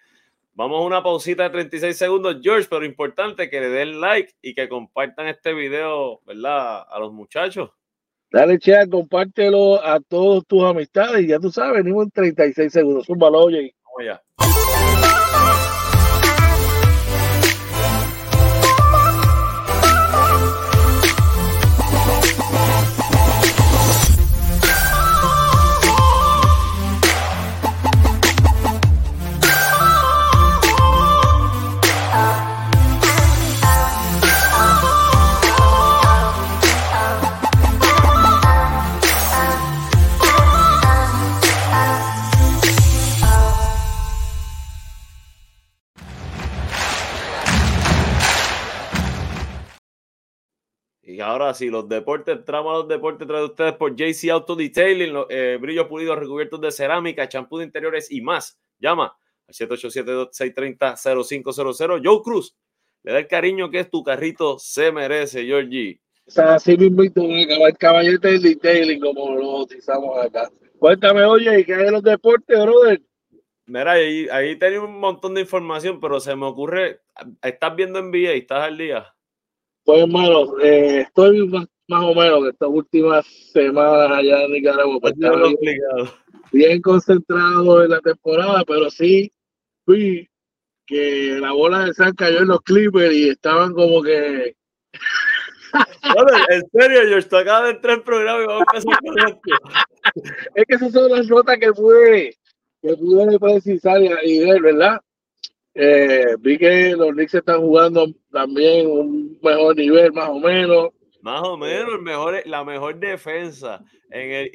Vamos 0.52 0.80
a 0.80 0.86
una 0.86 1.02
pausita 1.02 1.44
de 1.44 1.50
36 1.50 1.96
segundos, 1.96 2.36
George, 2.42 2.68
pero 2.68 2.84
importante 2.84 3.48
que 3.48 3.60
le 3.60 3.68
den 3.70 4.00
like 4.00 4.34
y 4.42 4.54
que 4.54 4.68
compartan 4.68 5.26
este 5.26 5.54
video, 5.54 6.20
¿verdad? 6.26 6.84
A 6.88 6.98
los 6.98 7.12
muchachos. 7.12 7.70
Dale, 8.30 8.58
chat, 8.58 8.90
compártelo 8.90 9.82
a 9.82 10.00
todos 10.00 10.46
tus 10.46 10.62
amistades 10.62 11.24
y 11.24 11.28
ya 11.28 11.38
tú 11.38 11.50
sabes, 11.50 11.82
venimos 11.82 12.04
en 12.04 12.10
36 12.10 12.72
segundos. 12.72 13.08
Un 13.08 13.18
balón, 13.18 13.44
oye. 13.44 13.74
Vamos 13.84 14.00
allá. 14.00 14.47
Ahora 51.38 51.54
sí, 51.54 51.68
los 51.68 51.88
deportes, 51.88 52.37
entramos 52.37 52.75
a 52.75 52.78
los 52.78 52.88
deportes 52.88 53.26
trae 53.26 53.45
ustedes 53.45 53.73
por 53.75 53.95
JC 53.95 54.30
Auto 54.30 54.57
Detailing, 54.57 55.12
los, 55.12 55.26
eh, 55.30 55.57
brillos 55.61 55.87
pulidos 55.87 56.18
recubiertos 56.18 56.61
de 56.61 56.73
cerámica, 56.73 57.28
champú 57.28 57.59
de 57.59 57.64
interiores 57.64 58.11
y 58.11 58.21
más. 58.21 58.59
Llama 58.78 59.16
al 59.47 59.54
787-630-0500. 59.54 62.00
Joe 62.04 62.23
Cruz, 62.23 62.54
le 63.02 63.12
da 63.12 63.18
el 63.18 63.26
cariño 63.26 63.71
que 63.71 63.80
es 63.80 63.90
tu 63.90 64.02
carrito 64.02 64.59
se 64.59 64.90
merece, 64.92 65.45
Georgie. 65.45 66.00
O 66.26 66.30
sea, 66.30 66.54
así 66.57 66.76
mismo 66.76 67.02
el 67.02 67.78
caballete 67.78 68.28
del 68.28 68.42
detailing, 68.42 69.00
como 69.00 69.35
lo 69.35 69.54
bautizamos 69.54 70.23
acá. 70.25 70.50
Cuéntame, 70.78 71.25
oye, 71.25 71.61
¿y 71.61 71.64
qué 71.64 71.75
hay 71.75 71.85
de 71.85 71.90
los 71.90 72.02
deportes, 72.02 72.61
brother? 72.61 73.00
Mira, 73.66 73.92
ahí, 73.92 74.28
ahí 74.30 74.57
tenía 74.57 74.80
un 74.80 75.00
montón 75.00 75.35
de 75.35 75.40
información, 75.42 76.00
pero 76.00 76.21
se 76.21 76.35
me 76.37 76.47
ocurre, 76.47 77.00
¿estás 77.42 77.76
viendo 77.76 78.02
NBA? 78.02 78.33
¿Estás 78.33 78.64
al 78.64 78.78
día? 78.78 79.14
Pues, 79.88 80.02
hermano, 80.02 80.61
eh, 80.61 81.00
estoy 81.00 81.49
más, 81.49 81.64
más, 81.88 82.04
o 82.04 82.14
menos 82.14 82.47
estas 82.47 82.68
últimas 82.68 83.26
semanas 83.54 84.18
allá 84.18 84.45
en 84.45 84.52
Nicaragua. 84.52 84.99
Pues, 85.00 85.14
bien, 85.16 85.88
bien, 86.52 86.83
concentrado 86.83 87.83
en 87.83 87.92
la 87.92 88.00
temporada, 88.00 88.64
pero 88.66 88.90
sí 88.90 89.33
fui 89.87 90.28
que 90.85 91.38
la 91.40 91.52
bola 91.52 91.87
de 91.87 91.95
San 91.95 92.12
cayó 92.12 92.40
en 92.40 92.49
los 92.49 92.61
Clippers 92.61 93.14
y 93.14 93.30
estaban 93.30 93.73
como 93.73 94.02
que. 94.02 94.54
Bueno, 96.14 96.38
en 96.49 96.62
serio, 96.71 97.00
George, 97.09 97.28
te 97.28 97.37
acabas 97.38 97.64
de 97.64 97.71
entrar 97.71 97.99
en 97.99 98.04
programa 98.04 98.42
y 98.42 98.47
vamos 98.47 98.64
a 98.66 98.76
empezar 98.76 99.00
con 99.00 99.18
esto. 99.18 100.50
Es 100.54 100.64
que 100.66 100.75
esas 100.75 100.92
son 100.92 101.11
las 101.11 101.28
notas 101.28 101.59
que 101.59 101.73
pude, 101.73 102.37
que 102.83 102.97
pude 102.97 103.38
precisar 103.38 104.00
y 104.23 104.45
ver, 104.45 104.62
¿verdad? 104.62 105.00
Eh, 105.75 106.37
vi 106.40 106.59
que 106.59 106.95
los 106.97 107.12
Knicks 107.12 107.35
están 107.35 107.61
jugando 107.61 108.07
también 108.30 108.90
un 108.90 109.38
mejor 109.42 109.76
nivel, 109.76 110.12
más 110.12 110.28
o 110.28 110.38
menos. 110.38 110.90
Más 111.20 111.42
o 111.42 111.56
menos, 111.56 111.94
el 111.94 112.02
mejor, 112.02 112.40
la 112.47 112.62
mejor 112.64 112.97
defensa 112.99 113.85
en 114.11 114.30
el 114.30 114.50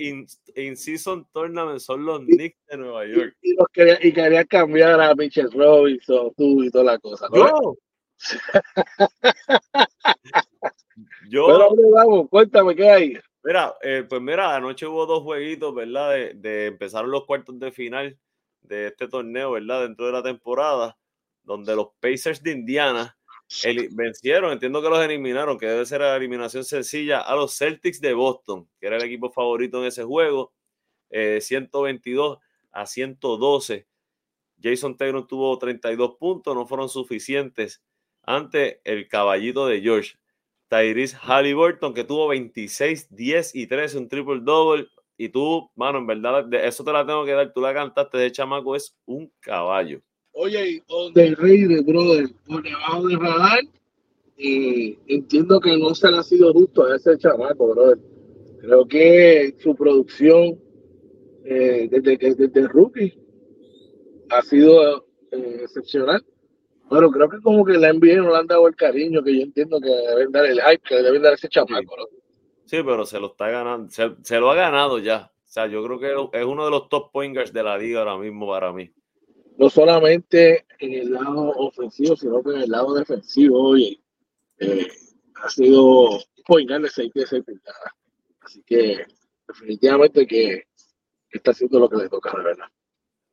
in-season 0.55 1.27
tournament 1.33 1.79
son 1.79 2.05
los 2.05 2.21
Knicks 2.21 2.57
de 2.67 2.77
Nueva 2.77 3.05
York. 3.05 3.35
Y, 3.41 3.53
los 3.55 3.67
quería, 3.73 3.99
y 4.01 4.13
quería 4.13 4.45
cambiar 4.45 5.01
a 5.01 5.13
Mitchell 5.13 5.51
Robinson, 5.51 6.31
tú 6.37 6.63
y 6.63 6.71
toda 6.71 6.85
la 6.85 6.97
cosa. 6.99 7.27
¿no? 7.31 7.75
Yo. 11.29 11.47
Pero 11.47 11.75
vamos, 11.91 12.29
cuéntame 12.29 12.75
qué 12.75 12.89
hay. 12.89 13.17
Mira, 13.43 13.75
eh, 13.81 14.05
pues 14.07 14.21
mira, 14.21 14.55
anoche 14.55 14.87
hubo 14.87 15.05
dos 15.05 15.23
jueguitos, 15.23 15.75
¿verdad? 15.75 16.11
De, 16.11 16.33
de 16.35 16.67
empezaron 16.67 17.11
los 17.11 17.25
cuartos 17.25 17.59
de 17.59 17.73
final 17.73 18.17
de 18.61 18.87
este 18.87 19.09
torneo, 19.09 19.51
¿verdad? 19.51 19.81
Dentro 19.81 20.05
de 20.05 20.13
la 20.13 20.23
temporada 20.23 20.97
donde 21.43 21.75
los 21.75 21.89
Pacers 21.99 22.41
de 22.41 22.51
Indiana 22.51 23.17
vencieron, 23.91 24.51
entiendo 24.51 24.81
que 24.81 24.89
los 24.89 25.03
eliminaron, 25.03 25.57
que 25.57 25.67
debe 25.67 25.85
ser 25.85 26.01
la 26.01 26.15
eliminación 26.15 26.63
sencilla, 26.63 27.19
a 27.19 27.35
los 27.35 27.57
Celtics 27.57 28.01
de 28.01 28.13
Boston, 28.13 28.67
que 28.79 28.87
era 28.87 28.97
el 28.97 29.03
equipo 29.03 29.29
favorito 29.31 29.79
en 29.79 29.85
ese 29.85 30.03
juego, 30.03 30.53
122 31.09 32.37
eh, 32.37 32.41
a 32.71 32.85
112. 32.85 33.87
Jason 34.61 34.97
Taylor 34.97 35.27
tuvo 35.27 35.57
32 35.57 36.15
puntos, 36.15 36.55
no 36.55 36.65
fueron 36.65 36.89
suficientes 36.89 37.83
ante 38.23 38.81
el 38.83 39.07
caballito 39.07 39.67
de 39.67 39.81
George. 39.81 40.15
Tyrese 40.69 41.17
Halliburton, 41.17 41.93
que 41.93 42.03
tuvo 42.03 42.29
26, 42.29 43.13
10 43.15 43.55
y 43.55 43.67
13, 43.67 43.97
un 43.97 44.07
triple 44.07 44.39
double. 44.41 44.87
Y 45.17 45.29
tú, 45.29 45.69
mano, 45.75 45.99
en 45.99 46.07
verdad, 46.07 46.51
eso 46.55 46.83
te 46.83 46.91
la 46.91 47.05
tengo 47.05 47.25
que 47.25 47.33
dar. 47.33 47.53
Tú 47.53 47.61
la 47.61 47.73
cantaste 47.73 48.17
de 48.17 48.31
chamaco, 48.31 48.75
es 48.75 48.97
un 49.05 49.31
caballo. 49.39 50.01
Oye, 50.35 50.83
de 51.13 51.35
Reyes, 51.35 51.85
brother, 51.85 52.27
por 52.47 52.63
debajo 52.63 53.07
del 53.07 53.19
radar, 53.19 53.59
y 54.35 54.97
entiendo 55.07 55.59
que 55.59 55.77
no 55.77 55.93
se 55.93 56.09
le 56.09 56.17
ha 56.17 56.23
sido 56.23 56.51
justo 56.53 56.85
a 56.85 56.95
ese 56.95 57.17
chamaco, 57.19 57.67
brother. 57.69 57.99
Creo 58.61 58.87
que 58.87 59.55
su 59.59 59.75
producción 59.75 60.59
eh, 61.45 61.87
desde 61.91 62.17
que 62.17 62.33
desde 62.33 62.67
rookie 62.67 63.13
ha 64.29 64.41
sido 64.41 65.05
eh, 65.31 65.59
excepcional. 65.61 66.25
Bueno, 66.89 67.11
creo 67.11 67.29
que 67.29 67.39
como 67.41 67.63
que 67.63 67.73
la 67.73 67.93
NBA 67.93 68.15
no 68.17 68.31
le 68.31 68.37
han 68.37 68.47
dado 68.47 68.67
el 68.67 68.75
cariño 68.75 69.23
que 69.23 69.35
yo 69.35 69.43
entiendo 69.43 69.79
que 69.79 69.89
deben 69.89 70.31
dar 70.31 70.45
el 70.45 70.59
hype 70.59 70.81
que 70.83 70.95
deben 70.95 71.21
dar 71.21 71.33
a 71.33 71.35
ese 71.35 71.49
chamaco, 71.49 71.95
sí. 72.09 72.17
sí, 72.65 72.77
pero 72.83 73.05
se 73.05 73.19
lo 73.19 73.27
está 73.27 73.49
ganando, 73.49 73.89
se, 73.91 74.11
se, 74.23 74.39
lo 74.39 74.49
ha 74.49 74.55
ganado 74.55 74.97
ya. 74.97 75.31
O 75.45 75.49
sea, 75.53 75.67
yo 75.67 75.83
creo 75.83 76.29
que 76.31 76.39
es 76.39 76.45
uno 76.45 76.65
de 76.65 76.71
los 76.71 76.89
top 76.89 77.11
pointers 77.11 77.53
de 77.53 77.63
la 77.63 77.77
liga 77.77 77.99
ahora 77.99 78.17
mismo 78.17 78.47
para 78.47 78.73
mí 78.73 78.91
no 79.57 79.69
solamente 79.69 80.65
en 80.79 80.93
el 80.93 81.13
lado 81.13 81.51
ofensivo, 81.51 82.15
sino 82.15 82.43
que 82.43 82.51
en 82.51 82.61
el 82.63 82.69
lado 82.69 82.93
defensivo, 82.93 83.69
oye, 83.69 83.99
eh, 84.59 84.87
ha 85.35 85.49
sido 85.49 86.19
poingar 86.45 86.81
de 86.81 86.89
6 86.89 87.11
pies 87.13 87.29
6 87.29 87.43
puntadas. 87.43 87.93
Así 88.41 88.63
que 88.65 89.05
definitivamente 89.47 90.27
que 90.27 90.63
está 91.29 91.51
haciendo 91.51 91.79
lo 91.79 91.89
que 91.89 91.97
le 91.97 92.09
toca, 92.09 92.31
de 92.35 92.43
verdad. 92.43 92.67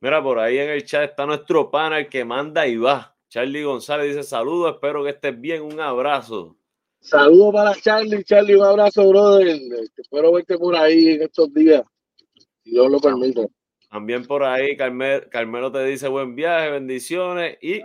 Mira, 0.00 0.22
por 0.22 0.38
ahí 0.38 0.58
en 0.58 0.70
el 0.70 0.84
chat 0.84 1.10
está 1.10 1.26
nuestro 1.26 1.70
pana, 1.70 1.98
el 1.98 2.08
que 2.08 2.24
manda 2.24 2.66
y 2.66 2.76
va. 2.76 3.16
Charlie 3.28 3.64
González 3.64 4.08
dice 4.08 4.22
saludos, 4.26 4.74
espero 4.74 5.04
que 5.04 5.10
estés 5.10 5.38
bien, 5.40 5.62
un 5.62 5.78
abrazo. 5.80 6.56
Saludos 7.00 7.54
para 7.54 7.74
Charlie, 7.76 8.24
Charlie, 8.24 8.56
un 8.56 8.64
abrazo, 8.64 9.08
brother. 9.08 9.58
Espero 9.96 10.32
verte 10.32 10.58
por 10.58 10.74
ahí 10.76 11.10
en 11.10 11.22
estos 11.22 11.52
días, 11.54 11.82
si 12.62 12.70
Dios 12.72 12.90
lo 12.90 12.98
permite. 12.98 13.48
También 13.90 14.24
por 14.24 14.44
ahí, 14.44 14.76
Carmelo, 14.76 15.28
Carmelo 15.30 15.72
te 15.72 15.84
dice 15.84 16.06
buen 16.06 16.36
viaje, 16.36 16.70
bendiciones. 16.70 17.58
Y 17.60 17.80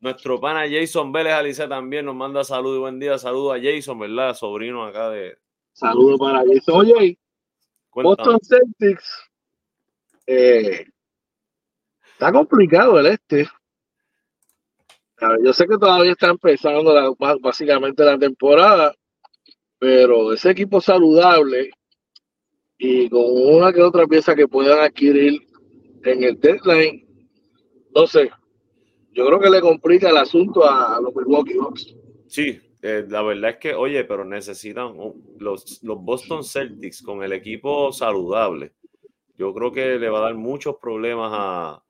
nuestro 0.00 0.40
pana 0.40 0.64
Jason 0.70 1.12
Vélez 1.12 1.34
Alice 1.34 1.68
también 1.68 2.06
nos 2.06 2.14
manda 2.14 2.42
saludos 2.44 2.78
y 2.78 2.80
buen 2.80 2.98
día. 2.98 3.18
Saludos 3.18 3.58
a 3.58 3.62
Jason, 3.62 3.98
¿verdad? 3.98 4.34
Sobrino 4.34 4.84
acá 4.84 5.10
de. 5.10 5.36
Saludos 5.74 6.18
para 6.18 6.38
Jason. 6.38 6.74
Oye, 6.74 7.18
Boston 7.92 8.38
Celtics. 8.42 9.30
Eh, 10.26 10.86
está 12.12 12.32
complicado 12.32 12.98
el 12.98 13.06
este. 13.06 13.46
yo 15.44 15.52
sé 15.52 15.66
que 15.66 15.76
todavía 15.76 16.12
está 16.12 16.28
empezando 16.28 16.94
la, 16.94 17.12
básicamente 17.38 18.02
la 18.02 18.18
temporada, 18.18 18.94
pero 19.78 20.32
ese 20.32 20.50
equipo 20.50 20.80
saludable 20.80 21.70
y 22.78 23.08
con 23.08 23.22
una 23.24 23.72
que 23.72 23.82
otra 23.82 24.06
pieza 24.06 24.34
que 24.34 24.48
puedan 24.48 24.80
adquirir 24.80 25.40
en 26.04 26.22
el 26.22 26.38
deadline, 26.38 27.06
no 27.94 28.06
sé, 28.06 28.30
yo 29.12 29.26
creo 29.26 29.40
que 29.40 29.50
le 29.50 29.60
complica 29.60 30.10
el 30.10 30.16
asunto 30.18 30.64
a, 30.64 31.00
los 31.00 31.14
Milwaukee 31.14 31.54
Bucks. 31.54 31.96
Sí, 32.26 32.60
eh, 32.82 33.06
la 33.08 33.22
verdad 33.22 33.52
es 33.52 33.56
que, 33.56 33.74
oye, 33.74 34.04
pero 34.04 34.24
necesitan 34.24 34.94
los, 35.38 35.82
los 35.82 36.02
Boston 36.02 36.44
Celtics 36.44 37.02
con 37.02 37.22
el 37.22 37.32
equipo 37.32 37.92
saludable. 37.92 38.72
Yo 39.38 39.54
creo 39.54 39.72
que 39.72 39.98
le 39.98 40.08
va 40.08 40.18
a 40.18 40.22
dar 40.22 40.34
muchos 40.34 40.76
problemas 40.76 41.30
a, 41.32 41.82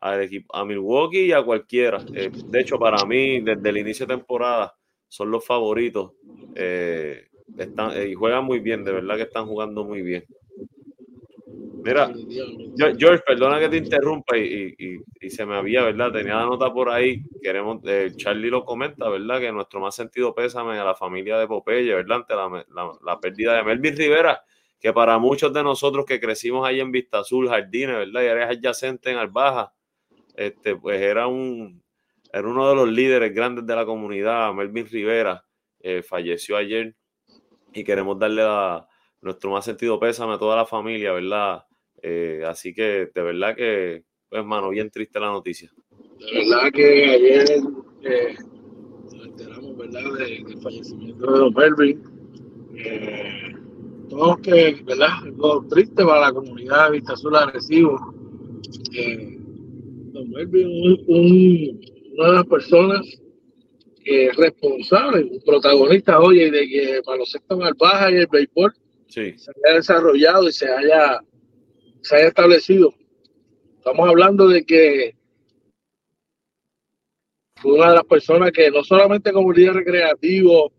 a, 0.00 0.22
equipo, 0.22 0.54
a 0.56 0.64
Milwaukee 0.64 1.26
y 1.26 1.32
a 1.32 1.42
cualquiera. 1.42 2.02
Eh, 2.14 2.30
de 2.32 2.60
hecho, 2.60 2.78
para 2.78 3.04
mí, 3.04 3.40
desde 3.40 3.68
el 3.68 3.78
inicio 3.78 4.06
de 4.06 4.16
temporada, 4.16 4.74
son 5.08 5.30
los 5.30 5.44
favoritos. 5.44 6.12
Eh, 6.54 7.28
están, 7.58 7.96
eh, 7.96 8.08
y 8.08 8.14
juegan 8.14 8.44
muy 8.44 8.60
bien, 8.60 8.84
de 8.84 8.92
verdad 8.92 9.16
que 9.16 9.22
están 9.22 9.46
jugando 9.46 9.84
muy 9.84 10.02
bien. 10.02 10.24
Mira, 11.82 12.12
George, 12.98 13.22
perdona 13.26 13.58
que 13.58 13.68
te 13.68 13.78
interrumpa 13.78 14.36
y, 14.36 14.74
y, 14.78 14.98
y 15.20 15.30
se 15.30 15.46
me 15.46 15.56
había, 15.56 15.82
¿verdad? 15.82 16.12
Tenía 16.12 16.34
la 16.36 16.44
nota 16.44 16.72
por 16.72 16.90
ahí. 16.90 17.22
Queremos, 17.42 17.80
eh, 17.84 18.12
Charlie 18.16 18.50
lo 18.50 18.64
comenta, 18.64 19.08
¿verdad? 19.08 19.40
Que 19.40 19.50
nuestro 19.50 19.80
más 19.80 19.94
sentido 19.94 20.34
pésame 20.34 20.78
a 20.78 20.84
la 20.84 20.94
familia 20.94 21.38
de 21.38 21.46
Popeye, 21.46 21.94
¿verdad? 21.94 22.18
Ante 22.18 22.34
la, 22.34 22.92
la, 23.04 23.20
pérdida 23.20 23.56
de 23.56 23.62
Melvin 23.62 23.96
Rivera, 23.96 24.42
que 24.78 24.92
para 24.92 25.18
muchos 25.18 25.52
de 25.54 25.62
nosotros 25.62 26.04
que 26.04 26.20
crecimos 26.20 26.66
ahí 26.66 26.80
en 26.80 26.92
Vista 26.92 27.20
Azul, 27.20 27.48
Jardines, 27.48 27.96
¿verdad? 27.96 28.22
Y 28.22 28.26
eres 28.26 28.48
adyacente 28.50 29.10
en 29.10 29.16
Albaja, 29.16 29.72
este, 30.36 30.76
pues 30.76 31.00
era 31.00 31.28
un, 31.28 31.82
era 32.32 32.46
uno 32.46 32.68
de 32.68 32.74
los 32.74 32.88
líderes 32.90 33.34
grandes 33.34 33.66
de 33.66 33.74
la 33.74 33.86
comunidad, 33.86 34.52
Melvin 34.52 34.86
Rivera, 34.86 35.44
eh, 35.80 36.02
falleció 36.02 36.56
ayer 36.56 36.94
y 37.72 37.84
queremos 37.84 38.18
darle 38.18 38.42
nuestro 39.20 39.50
más 39.50 39.64
sentido 39.64 40.00
pésame 40.00 40.34
a 40.34 40.38
toda 40.38 40.56
la 40.56 40.66
familia, 40.66 41.12
¿verdad? 41.12 41.64
Eh, 42.02 42.42
así 42.46 42.72
que 42.72 43.10
de 43.14 43.22
verdad 43.22 43.54
que, 43.54 44.04
pues, 44.28 44.40
hermano, 44.40 44.70
bien 44.70 44.90
triste 44.90 45.20
la 45.20 45.30
noticia. 45.30 45.70
De 46.18 46.38
verdad 46.38 46.72
que 46.72 47.04
ayer 47.04 47.46
eh, 48.02 48.36
nos 49.04 49.26
enteramos, 49.26 49.76
¿verdad?, 49.76 50.12
del 50.18 50.58
fallecimiento 50.62 51.32
de 51.32 51.38
Don 51.38 51.54
Melvin. 51.54 52.02
Eh, 52.76 53.54
todos 54.08 54.38
que, 54.40 54.82
¿verdad?, 54.84 55.08
algo 55.22 55.66
triste 55.68 56.04
para 56.04 56.20
la 56.20 56.32
comunidad 56.32 56.86
de 56.86 56.92
Vista 56.92 57.12
Azul 57.12 57.36
Agresivo. 57.36 58.14
Eh, 58.94 59.36
Don 60.12 60.30
Melvin, 60.30 61.04
un, 61.06 61.80
una 62.16 62.28
de 62.28 62.34
las 62.34 62.46
personas 62.46 63.22
es 64.04 64.36
responsable, 64.36 65.24
un 65.24 65.40
protagonista, 65.42 66.18
oye, 66.18 66.50
de 66.50 66.68
que 66.68 67.02
para 67.04 67.18
los 67.18 67.30
sectores 67.30 67.72
baja 67.78 68.10
y 68.10 68.16
el 68.16 68.26
béisbol 68.26 68.72
se 69.06 69.20
haya 69.66 69.76
desarrollado 69.76 70.48
y 70.48 70.52
se 70.52 70.68
haya 70.68 71.20
se 72.02 72.16
haya 72.16 72.28
establecido. 72.28 72.94
Estamos 73.78 74.08
hablando 74.08 74.48
de 74.48 74.64
que 74.64 75.14
fue 77.56 77.72
una 77.74 77.90
de 77.90 77.96
las 77.96 78.04
personas 78.04 78.52
que 78.52 78.70
no 78.70 78.82
solamente 78.82 79.32
como 79.32 79.52
líder 79.52 79.74
recreativo 79.74 80.72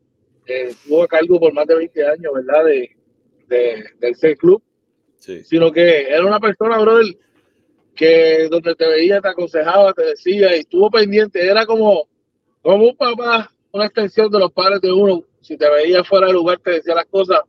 eh, 0.47 0.67
estuvo 0.69 1.03
a 1.03 1.07
cargo 1.07 1.39
por 1.39 1.53
más 1.53 1.67
de 1.67 1.75
20 1.75 2.07
años, 2.07 2.33
¿verdad? 2.33 2.65
De, 2.65 2.95
del 3.99 4.15
C 4.15 4.35
Club, 4.37 4.63
sino 5.17 5.71
que 5.71 6.07
era 6.07 6.25
una 6.25 6.39
persona, 6.39 6.79
brother, 6.79 7.17
que 7.93 8.47
donde 8.49 8.75
te 8.75 8.87
veía, 8.87 9.19
te 9.19 9.27
aconsejaba, 9.27 9.93
te 9.93 10.03
decía 10.03 10.55
y 10.55 10.61
estuvo 10.61 10.89
pendiente. 10.89 11.45
Era 11.45 11.65
como, 11.65 12.07
como 12.61 12.89
un 12.89 12.95
papá, 12.95 13.51
una 13.71 13.85
extensión 13.85 14.31
de 14.31 14.39
los 14.39 14.51
padres 14.51 14.81
de 14.81 14.91
uno. 14.91 15.23
Si 15.41 15.57
te 15.57 15.69
veía 15.69 16.03
fuera 16.03 16.27
del 16.27 16.35
lugar, 16.35 16.59
te 16.59 16.71
decía 16.71 16.95
las 16.95 17.05
cosas 17.05 17.39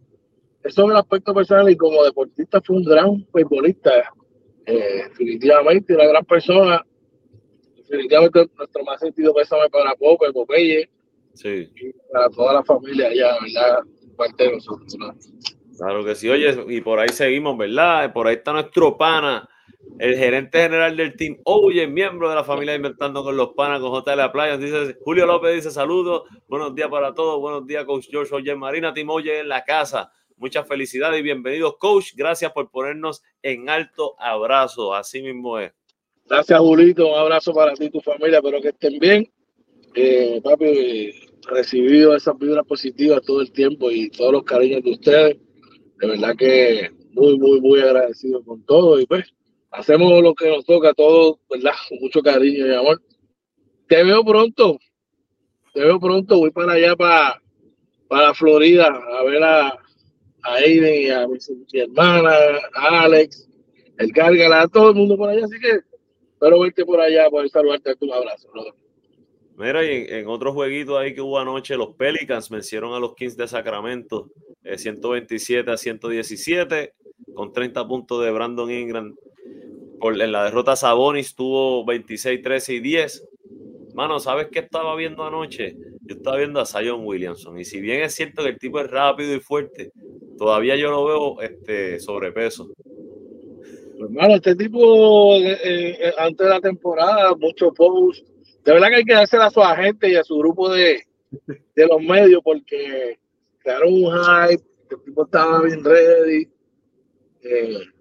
eso 0.64 0.84
en 0.84 0.90
el 0.92 0.96
aspecto 0.96 1.34
personal 1.34 1.68
y 1.70 1.76
como 1.76 2.04
deportista 2.04 2.60
fue 2.60 2.76
un 2.76 2.84
gran 2.84 3.26
futbolista, 3.32 3.90
eh, 4.66 5.04
definitivamente 5.08 5.94
una 5.94 6.06
gran 6.06 6.24
persona. 6.24 6.84
Definitivamente 7.76 8.48
nuestro 8.56 8.84
más 8.84 9.00
sentido 9.00 9.34
pésame 9.34 9.68
para 9.70 9.94
Pope, 9.96 10.32
Popeye, 10.32 10.88
sí. 11.34 11.68
y 11.76 11.92
para 12.12 12.30
toda 12.30 12.54
la 12.54 12.64
familia 12.64 13.08
allá, 13.08 13.36
¿verdad? 13.42 13.78
Parte 14.16 14.44
de 14.44 14.52
nosotros. 14.52 14.96
Claro 15.76 16.04
que 16.04 16.14
sí, 16.14 16.28
oye, 16.28 16.64
y 16.68 16.80
por 16.80 17.00
ahí 17.00 17.08
seguimos, 17.08 17.58
¿verdad? 17.58 18.12
Por 18.12 18.28
ahí 18.28 18.36
está 18.36 18.52
nuestro 18.52 18.96
pana, 18.96 19.48
el 19.98 20.16
gerente 20.16 20.62
general 20.62 20.96
del 20.96 21.16
team, 21.16 21.38
oye, 21.44 21.86
miembro 21.86 22.28
de 22.28 22.34
la 22.34 22.44
familia 22.44 22.74
Inventando 22.74 23.22
con 23.22 23.36
los 23.36 23.50
Panas, 23.54 23.80
con 23.80 23.92
JL 23.92 24.16
La 24.16 24.32
Playa, 24.32 24.56
dice 24.56 24.96
Julio 25.04 25.26
López, 25.26 25.54
dice 25.54 25.70
saludos, 25.70 26.22
buenos 26.48 26.74
días 26.74 26.88
para 26.88 27.14
todos, 27.14 27.40
buenos 27.40 27.66
días, 27.66 27.84
Coach 27.84 28.08
George, 28.10 28.34
oye, 28.34 28.54
Marina, 28.54 28.92
Team 28.94 29.10
Oye 29.10 29.40
en 29.40 29.48
la 29.48 29.64
casa, 29.64 30.12
Muchas 30.42 30.66
felicidades 30.66 31.20
y 31.20 31.22
bienvenidos, 31.22 31.76
coach. 31.78 32.14
Gracias 32.16 32.50
por 32.50 32.68
ponernos 32.68 33.22
en 33.44 33.68
alto 33.68 34.16
abrazo. 34.18 34.92
Así 34.92 35.22
mismo 35.22 35.56
es. 35.60 35.72
Gracias, 36.26 36.58
Julito. 36.58 37.12
Un 37.12 37.16
abrazo 37.16 37.54
para 37.54 37.74
ti 37.74 37.84
y 37.84 37.90
tu 37.90 38.00
familia. 38.00 38.38
Espero 38.38 38.60
que 38.60 38.70
estén 38.70 38.98
bien. 38.98 39.30
Eh, 39.94 40.40
papi, 40.42 41.12
recibido 41.48 42.16
esas 42.16 42.36
vibras 42.40 42.66
positivas 42.66 43.22
todo 43.22 43.40
el 43.40 43.52
tiempo 43.52 43.88
y 43.92 44.10
todos 44.10 44.32
los 44.32 44.42
cariños 44.42 44.82
de 44.82 44.90
ustedes. 44.90 45.36
De 46.00 46.06
verdad 46.08 46.34
que 46.36 46.90
muy, 47.12 47.38
muy, 47.38 47.60
muy 47.60 47.80
agradecido 47.80 48.42
con 48.44 48.64
todo. 48.64 48.98
Y 48.98 49.06
pues, 49.06 49.32
hacemos 49.72 50.22
lo 50.22 50.34
que 50.34 50.48
nos 50.48 50.64
toca, 50.64 50.92
todo, 50.94 51.40
¿verdad? 51.50 51.72
Con 51.88 51.98
mucho 52.00 52.22
cariño 52.22 52.66
y 52.66 52.74
amor. 52.74 53.02
Te 53.88 54.04
veo 54.04 54.24
pronto. 54.24 54.78
Te 55.74 55.80
veo 55.80 55.98
pronto. 55.98 56.38
Voy 56.38 56.50
para 56.50 56.74
allá, 56.74 56.94
para, 56.94 57.42
para 58.08 58.34
Florida, 58.34 58.86
a 58.86 59.22
ver 59.24 59.42
a, 59.42 59.68
a 59.68 60.54
Aiden 60.54 61.02
y 61.02 61.10
a 61.10 61.26
mi, 61.26 61.38
hermana, 61.72 62.32
a 62.74 63.02
Alex, 63.02 63.48
el 63.98 64.12
Cárgala, 64.12 64.62
a 64.62 64.68
todo 64.68 64.90
el 64.90 64.96
mundo 64.96 65.16
por 65.16 65.30
allá. 65.30 65.44
Así 65.46 65.58
que 65.58 65.80
espero 66.32 66.60
verte 66.60 66.84
por 66.84 67.00
allá, 67.00 67.28
poder 67.30 67.48
saludarte, 67.48 67.94
un 68.00 68.12
abrazo. 68.12 68.48
Mira, 69.56 69.84
y 69.84 70.06
en, 70.08 70.26
otro 70.28 70.52
jueguito 70.52 70.98
ahí 70.98 71.14
que 71.14 71.20
hubo 71.20 71.38
anoche, 71.38 71.76
los 71.76 71.94
Pelicans 71.94 72.48
vencieron 72.48 72.94
a 72.94 72.98
los 72.98 73.14
Kings 73.14 73.36
de 73.36 73.46
Sacramento, 73.46 74.30
127 74.64 75.70
eh, 75.70 75.74
a 75.74 75.76
117, 75.76 76.94
con 77.34 77.52
30 77.52 77.86
puntos 77.86 78.24
de 78.24 78.30
Brandon 78.30 78.70
Ingram. 78.70 79.14
Por, 80.02 80.20
en 80.20 80.32
la 80.32 80.42
derrota 80.42 80.74
Sabonis 80.74 81.36
tuvo 81.36 81.84
26, 81.84 82.42
13 82.42 82.74
y 82.74 82.80
10. 82.80 83.28
Mano, 83.94 84.18
¿sabes 84.18 84.48
qué 84.50 84.58
estaba 84.58 84.96
viendo 84.96 85.22
anoche? 85.22 85.76
Yo 86.00 86.16
estaba 86.16 86.38
viendo 86.38 86.58
a 86.58 86.66
Zion 86.66 87.06
Williamson. 87.06 87.56
Y 87.60 87.64
si 87.64 87.80
bien 87.80 88.02
es 88.02 88.12
cierto 88.12 88.42
que 88.42 88.48
el 88.48 88.58
tipo 88.58 88.80
es 88.80 88.90
rápido 88.90 89.32
y 89.32 89.38
fuerte, 89.38 89.92
todavía 90.36 90.74
yo 90.74 90.90
lo 90.90 91.04
veo 91.04 91.40
este, 91.40 92.00
sobrepeso. 92.00 92.72
Hermano, 94.00 94.34
este 94.34 94.56
tipo, 94.56 95.36
eh, 95.36 95.58
eh, 95.62 96.12
antes 96.18 96.48
de 96.48 96.52
la 96.52 96.60
temporada, 96.60 97.36
muchos 97.36 97.72
posts. 97.72 98.24
De 98.64 98.72
verdad 98.72 98.88
que 98.88 98.96
hay 98.96 99.04
que 99.04 99.14
dársela 99.14 99.46
a 99.46 99.50
su 99.50 99.62
agente 99.62 100.10
y 100.10 100.16
a 100.16 100.24
su 100.24 100.36
grupo 100.36 100.68
de, 100.68 101.04
de 101.76 101.86
los 101.86 102.02
medios 102.02 102.40
porque 102.42 103.20
crearon 103.58 103.92
un 103.92 104.12
hype, 104.12 104.64
el 104.90 105.00
tipo 105.04 105.24
estaba 105.24 105.62
bien 105.62 105.84
ready. 105.84 106.48
Eh, 107.44 107.91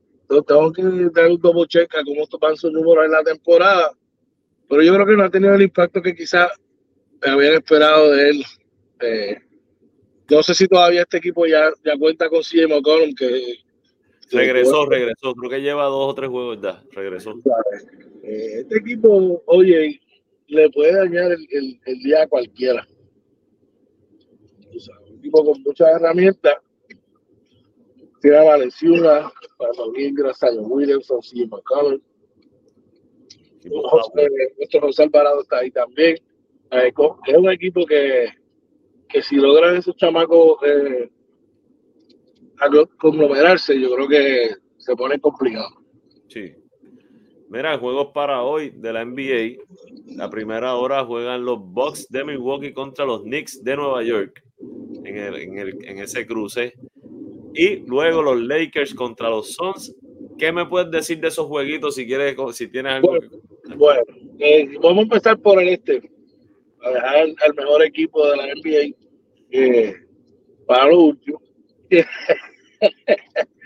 tengo 0.43 0.71
que 0.71 0.81
dar 1.13 1.29
un 1.29 1.41
double 1.41 1.67
check 1.67 1.93
a 1.95 2.03
cómo 2.03 2.25
van 2.39 2.55
sus 2.55 2.71
números 2.71 3.05
en 3.05 3.11
la 3.11 3.23
temporada 3.23 3.91
pero 4.71 4.83
yo 4.83 4.93
creo 4.93 5.05
que 5.05 5.17
no 5.17 5.23
ha 5.25 5.29
tenido 5.29 5.53
el 5.53 5.63
impacto 5.63 6.01
que 6.01 6.15
quizás 6.15 6.49
habían 7.21 7.55
esperado 7.55 8.09
de 8.11 8.29
él. 8.29 8.45
Eh, 9.01 9.37
no 10.29 10.41
sé 10.41 10.55
si 10.55 10.65
todavía 10.65 11.01
este 11.01 11.17
equipo 11.17 11.45
ya, 11.45 11.69
ya 11.83 11.97
cuenta 11.97 12.29
con 12.29 12.39
CJ 12.39 12.69
McCollum, 12.69 13.13
que 13.13 13.57
regresó, 14.31 14.85
regresó. 14.85 15.33
Creo 15.33 15.49
que 15.49 15.61
lleva 15.61 15.83
dos 15.87 16.11
o 16.11 16.15
tres 16.15 16.29
juegos 16.29 16.59
ya. 16.61 16.81
Regresó. 16.93 17.33
Eh, 18.23 18.61
este 18.61 18.77
equipo, 18.77 19.43
oye, 19.47 19.99
le 20.47 20.69
puede 20.69 20.93
dañar 20.93 21.33
el, 21.33 21.99
día 22.01 22.23
a 22.23 22.27
cualquiera. 22.27 22.87
un 25.05 25.17
equipo 25.17 25.43
con 25.43 25.61
muchas 25.63 25.89
herramientas. 25.97 26.55
Tiene 28.21 28.37
a 28.37 28.43
Valenciuna, 28.43 29.31
para 29.57 29.71
gracias 30.13 30.51
a 30.51 30.61
Williamson, 30.61 31.19
CJ 31.21 31.47
McCollum 31.47 32.01
nuestro 33.69 34.81
José 34.81 35.03
Alvarado 35.03 35.41
está 35.41 35.59
ahí 35.59 35.71
también. 35.71 36.17
Eh, 36.71 36.93
es 37.27 37.37
un 37.37 37.51
equipo 37.51 37.85
que, 37.85 38.29
que 39.07 39.21
si 39.21 39.35
logran 39.35 39.75
esos 39.75 39.95
chamacos 39.95 40.57
eh, 40.65 41.09
conglomerarse, 42.97 43.79
yo 43.79 43.93
creo 43.93 44.07
que 44.07 44.55
se 44.77 44.95
pone 44.95 45.19
complicado. 45.19 45.69
Sí. 46.27 46.53
Mira, 47.49 47.77
juegos 47.77 48.07
para 48.13 48.43
hoy 48.43 48.69
de 48.69 48.93
la 48.93 49.03
NBA. 49.03 49.61
La 50.15 50.29
primera 50.29 50.75
hora 50.75 51.03
juegan 51.03 51.43
los 51.43 51.59
Bucks 51.59 52.07
de 52.09 52.23
Milwaukee 52.23 52.71
contra 52.71 53.05
los 53.05 53.23
Knicks 53.23 53.61
de 53.63 53.75
Nueva 53.75 54.03
York 54.03 54.41
en, 55.03 55.17
el, 55.17 55.35
en, 55.35 55.57
el, 55.57 55.85
en 55.85 55.99
ese 55.99 56.25
cruce. 56.25 56.73
Y 57.53 57.77
luego 57.87 58.21
los 58.21 58.41
Lakers 58.41 58.93
contra 58.93 59.29
los 59.29 59.53
Suns. 59.53 59.95
¿Qué 60.37 60.51
me 60.51 60.65
puedes 60.65 60.89
decir 60.89 61.19
de 61.19 61.27
esos 61.27 61.47
jueguitos 61.47 61.95
si 61.95 62.05
quieres, 62.05 62.35
si 62.53 62.67
tienes 62.67 62.93
algo? 62.93 63.17
Bueno, 63.75 64.01
eh, 64.39 64.69
vamos 64.81 64.99
a 64.99 65.01
empezar 65.01 65.39
por 65.39 65.61
el 65.61 65.69
este, 65.69 66.09
a 66.83 66.89
dejar 66.89 67.15
al 67.15 67.53
mejor 67.55 67.83
equipo 67.83 68.27
de 68.27 68.37
la 68.37 68.45
NBA 68.47 68.95
eh, 69.51 69.95
para 70.65 70.87
lo 70.87 70.99
último. 70.99 71.41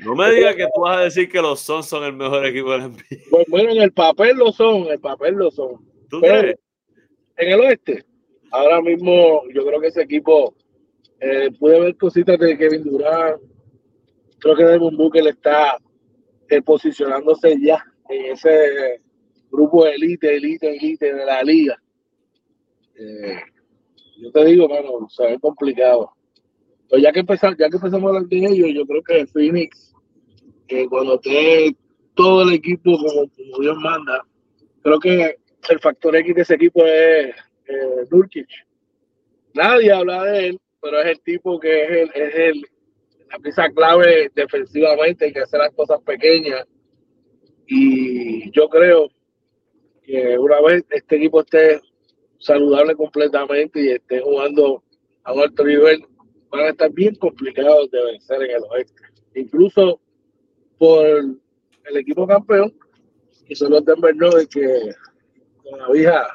No 0.04 0.14
me 0.14 0.30
digas 0.30 0.56
que 0.56 0.68
tú 0.74 0.82
vas 0.82 0.98
a 0.98 1.02
decir 1.06 1.30
que 1.30 1.42
los 1.42 1.62
Suns 1.62 1.88
son 1.88 2.04
el 2.04 2.14
mejor 2.14 2.46
equipo 2.46 2.72
de 2.74 2.78
la 2.80 2.88
NBA. 2.90 3.46
Bueno, 3.48 3.72
en 3.72 3.82
el 3.82 3.94
papel 3.94 4.36
lo 4.36 4.52
son, 4.52 4.84
en 4.84 4.92
el 4.92 5.00
papel 5.00 5.36
lo 5.36 5.50
son. 5.50 5.80
En 6.22 6.58
el 7.38 7.60
oeste, 7.62 8.04
ahora 8.52 8.82
mismo 8.82 9.44
yo 9.54 9.66
creo 9.66 9.80
que 9.80 9.88
ese 9.88 10.02
equipo 10.02 10.54
eh, 11.20 11.50
puede 11.60 11.80
ver 11.80 11.98
cositas 11.98 12.38
de 12.38 12.58
Kevin 12.58 12.84
Durant. 12.84 13.42
Creo 14.40 14.56
que 14.56 14.64
Devon 14.64 14.96
Booker 14.96 15.28
está 15.28 15.78
eh, 16.50 16.62
posicionándose 16.62 17.56
ya 17.60 17.84
en 18.10 18.34
ese 18.34 19.02
grupo 19.52 19.86
de 19.86 19.96
elite, 19.96 20.36
elite, 20.36 20.76
elite 20.76 21.14
de 21.14 21.26
la 21.26 21.42
liga. 21.44 21.82
Eh, 22.96 23.40
yo 24.18 24.32
te 24.32 24.46
digo, 24.46 24.70
mano, 24.70 25.08
se 25.10 25.24
ve 25.24 25.40
complicado. 25.40 26.12
Pero 26.90 27.02
ya 27.02 27.12
que 27.12 27.22
empezamos, 27.22 27.58
ya 27.58 27.70
que 27.70 27.78
empezamos 27.78 28.04
a 28.04 28.08
hablar 28.08 28.30
de 28.30 28.38
ellos, 28.38 28.70
yo 28.74 28.86
creo 28.86 29.04
que 29.04 29.26
Phoenix, 29.28 29.94
que 30.68 30.88
cuando 30.88 31.16
esté 31.16 31.76
todo 32.14 32.44
el 32.44 32.54
equipo 32.54 32.98
como, 32.98 33.62
Dios 33.62 33.78
manda, 33.78 34.26
creo 34.82 35.00
que 35.00 35.36
el 35.70 35.80
factor 35.80 36.16
X 36.16 36.36
de 36.36 36.42
ese 36.42 36.56
equipo 36.56 36.86
es 36.86 37.36
eh, 37.68 38.46
Nadie 39.54 39.92
habla 39.92 40.24
de 40.24 40.48
él, 40.50 40.60
pero 40.82 41.02
es 41.02 41.08
el 41.08 41.22
tipo 41.22 41.60
que 41.60 41.84
es, 41.84 41.90
el, 41.90 42.10
es 42.14 42.36
el, 42.36 42.68
la 43.32 43.40
pieza 43.40 43.70
clave 43.70 44.32
defensivamente, 44.36 45.26
hay 45.26 45.34
que 45.34 45.42
hacer 45.42 45.60
las 45.60 45.74
cosas 45.74 46.02
pequeñas. 46.02 46.66
Y 47.68 48.52
yo 48.52 48.70
creo 48.70 49.10
que 50.04 50.38
una 50.38 50.62
vez 50.62 50.86
este 50.90 51.16
equipo 51.18 51.42
esté 51.42 51.82
saludable 52.40 52.96
completamente 52.96 53.82
y 53.82 53.90
esté 53.90 54.22
jugando 54.22 54.84
a 55.24 55.34
un 55.34 55.42
alto 55.42 55.64
nivel, 55.64 56.06
van 56.52 56.62
a 56.62 56.70
estar 56.70 56.92
bien 56.92 57.16
complicados 57.16 57.90
de 57.92 58.04
vencer 58.04 58.44
en 58.44 58.52
el 58.52 58.64
oeste. 58.70 59.02
Incluso 59.34 60.00
por 60.78 61.06
el 61.06 61.98
equipo 61.98 62.28
campeón, 62.28 62.74
que 63.48 63.56
son 63.56 63.72
los 63.72 63.86
Denver 63.86 64.16
Nuggets, 64.16 64.54
que 64.54 64.92
todavía 65.64 66.28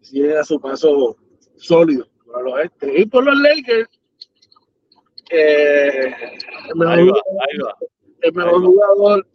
siguen 0.00 0.38
a 0.38 0.44
su 0.44 0.60
paso 0.60 1.16
sólido 1.56 2.06
por 2.24 2.46
el 2.46 2.52
oeste. 2.54 3.00
Y 3.00 3.06
por 3.06 3.24
los 3.24 3.36
Lakers, 3.38 3.99
eh, 5.30 6.14
el 6.68 8.32
mejor, 8.34 8.62
jugador, 8.62 9.26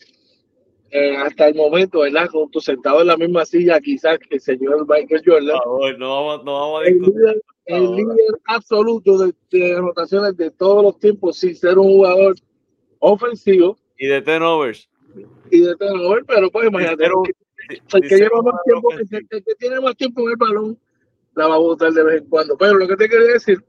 eh, 0.91 1.15
hasta 1.17 1.47
el 1.47 1.55
momento, 1.55 1.99
¿verdad? 1.99 2.27
Junto 2.29 2.60
sentado 2.60 3.01
en 3.01 3.08
la 3.08 3.17
misma 3.17 3.45
silla, 3.45 3.79
quizás 3.79 4.19
que 4.19 4.36
el 4.36 4.41
señor 4.41 4.86
Michael 4.88 5.21
Jordan. 5.25 5.58
no, 5.97 6.43
no 6.43 6.53
vamos 6.53 6.84
a 6.84 6.88
el 6.88 6.99
líder, 6.99 7.41
el 7.65 7.91
líder 7.95 8.39
absoluto 8.45 9.17
de, 9.17 9.34
de 9.51 9.75
anotaciones 9.75 10.38
de 10.38 10.51
todos 10.51 10.84
los 10.84 10.99
tiempos, 10.99 11.38
sin 11.38 11.55
ser 11.55 11.77
un 11.77 11.88
jugador 11.88 12.36
ofensivo. 12.99 13.77
Y 13.97 14.08
de 14.08 14.21
turnovers. 14.21 14.89
Y 15.51 15.62
de 15.62 15.75
turnovers, 15.75 16.25
pero 16.27 16.51
pues 16.51 16.67
imagínate. 16.67 17.05
el 17.05 18.01
que 18.10 18.17
lleva 18.17 18.41
más 18.41 18.62
tiempo, 18.65 18.89
que, 19.29 19.41
que, 19.41 19.55
tiene 19.55 19.79
más 19.79 19.95
tiempo 19.95 20.21
en 20.21 20.29
el 20.29 20.38
balón, 20.38 20.79
la 21.36 21.47
va 21.47 21.55
a 21.55 21.60
botar 21.60 21.91
de 21.91 22.03
vez 22.03 22.21
en 22.21 22.29
cuando. 22.29 22.58
Pero 22.58 22.75
lo 22.75 22.88
que 22.88 22.95
te 22.95 23.10
quería 23.10 23.34
decir, 23.34 23.63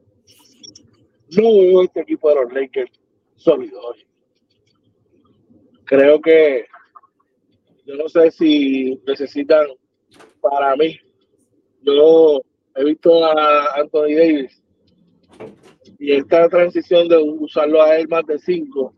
no 1.31 1.43
veo 1.43 1.83
este 1.83 2.01
equipo 2.01 2.29
de 2.29 2.35
los 2.37 2.53
Lakers 2.53 2.93
sólido 3.37 3.81
hoy. 3.81 4.07
Creo 5.85 6.21
que 6.21 6.67
yo 7.85 7.95
no 7.97 8.09
sé 8.09 8.31
si 8.31 9.01
necesitan 9.07 9.67
para 10.41 10.75
mí. 10.77 10.99
Yo 11.83 12.41
he 12.75 12.85
visto 12.85 13.25
a 13.25 13.75
Anthony 13.77 14.15
Davis 14.17 14.63
y 15.99 16.13
esta 16.13 16.49
transición 16.49 17.09
de 17.09 17.17
usarlo 17.17 17.83
a 17.83 17.97
él 17.97 18.09
más 18.09 18.27
de 18.27 18.39
cinco 18.39 18.95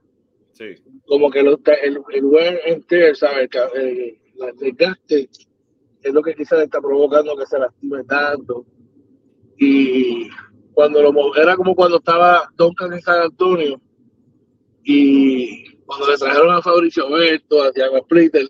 como 1.06 1.30
que 1.30 1.42
lo, 1.42 1.58
el, 1.82 2.00
el 2.12 2.24
wear 2.24 2.58
tear, 2.88 3.16
¿sabes? 3.16 3.48
El, 3.74 4.18
el, 4.40 4.56
desgaste 4.56 5.28
es 6.02 6.12
lo 6.12 6.22
que 6.22 6.34
quizás 6.34 6.62
está 6.62 6.80
provocando 6.80 7.36
que 7.36 7.46
se 7.46 7.58
lastime 7.58 8.04
tanto. 8.04 8.64
Y 9.56 10.28
cuando 10.78 11.02
lo 11.02 11.34
era 11.34 11.56
como 11.56 11.74
cuando 11.74 11.96
estaba 11.96 12.48
Duncan 12.56 12.92
en 12.92 13.00
San 13.00 13.20
Antonio 13.22 13.80
y 14.84 15.74
cuando 15.84 16.06
le 16.06 16.16
trajeron 16.16 16.54
a 16.54 16.62
Fabricio 16.62 17.10
Berto, 17.10 17.64
a 17.64 17.72
Thiago 17.72 17.98
Splitter, 18.04 18.48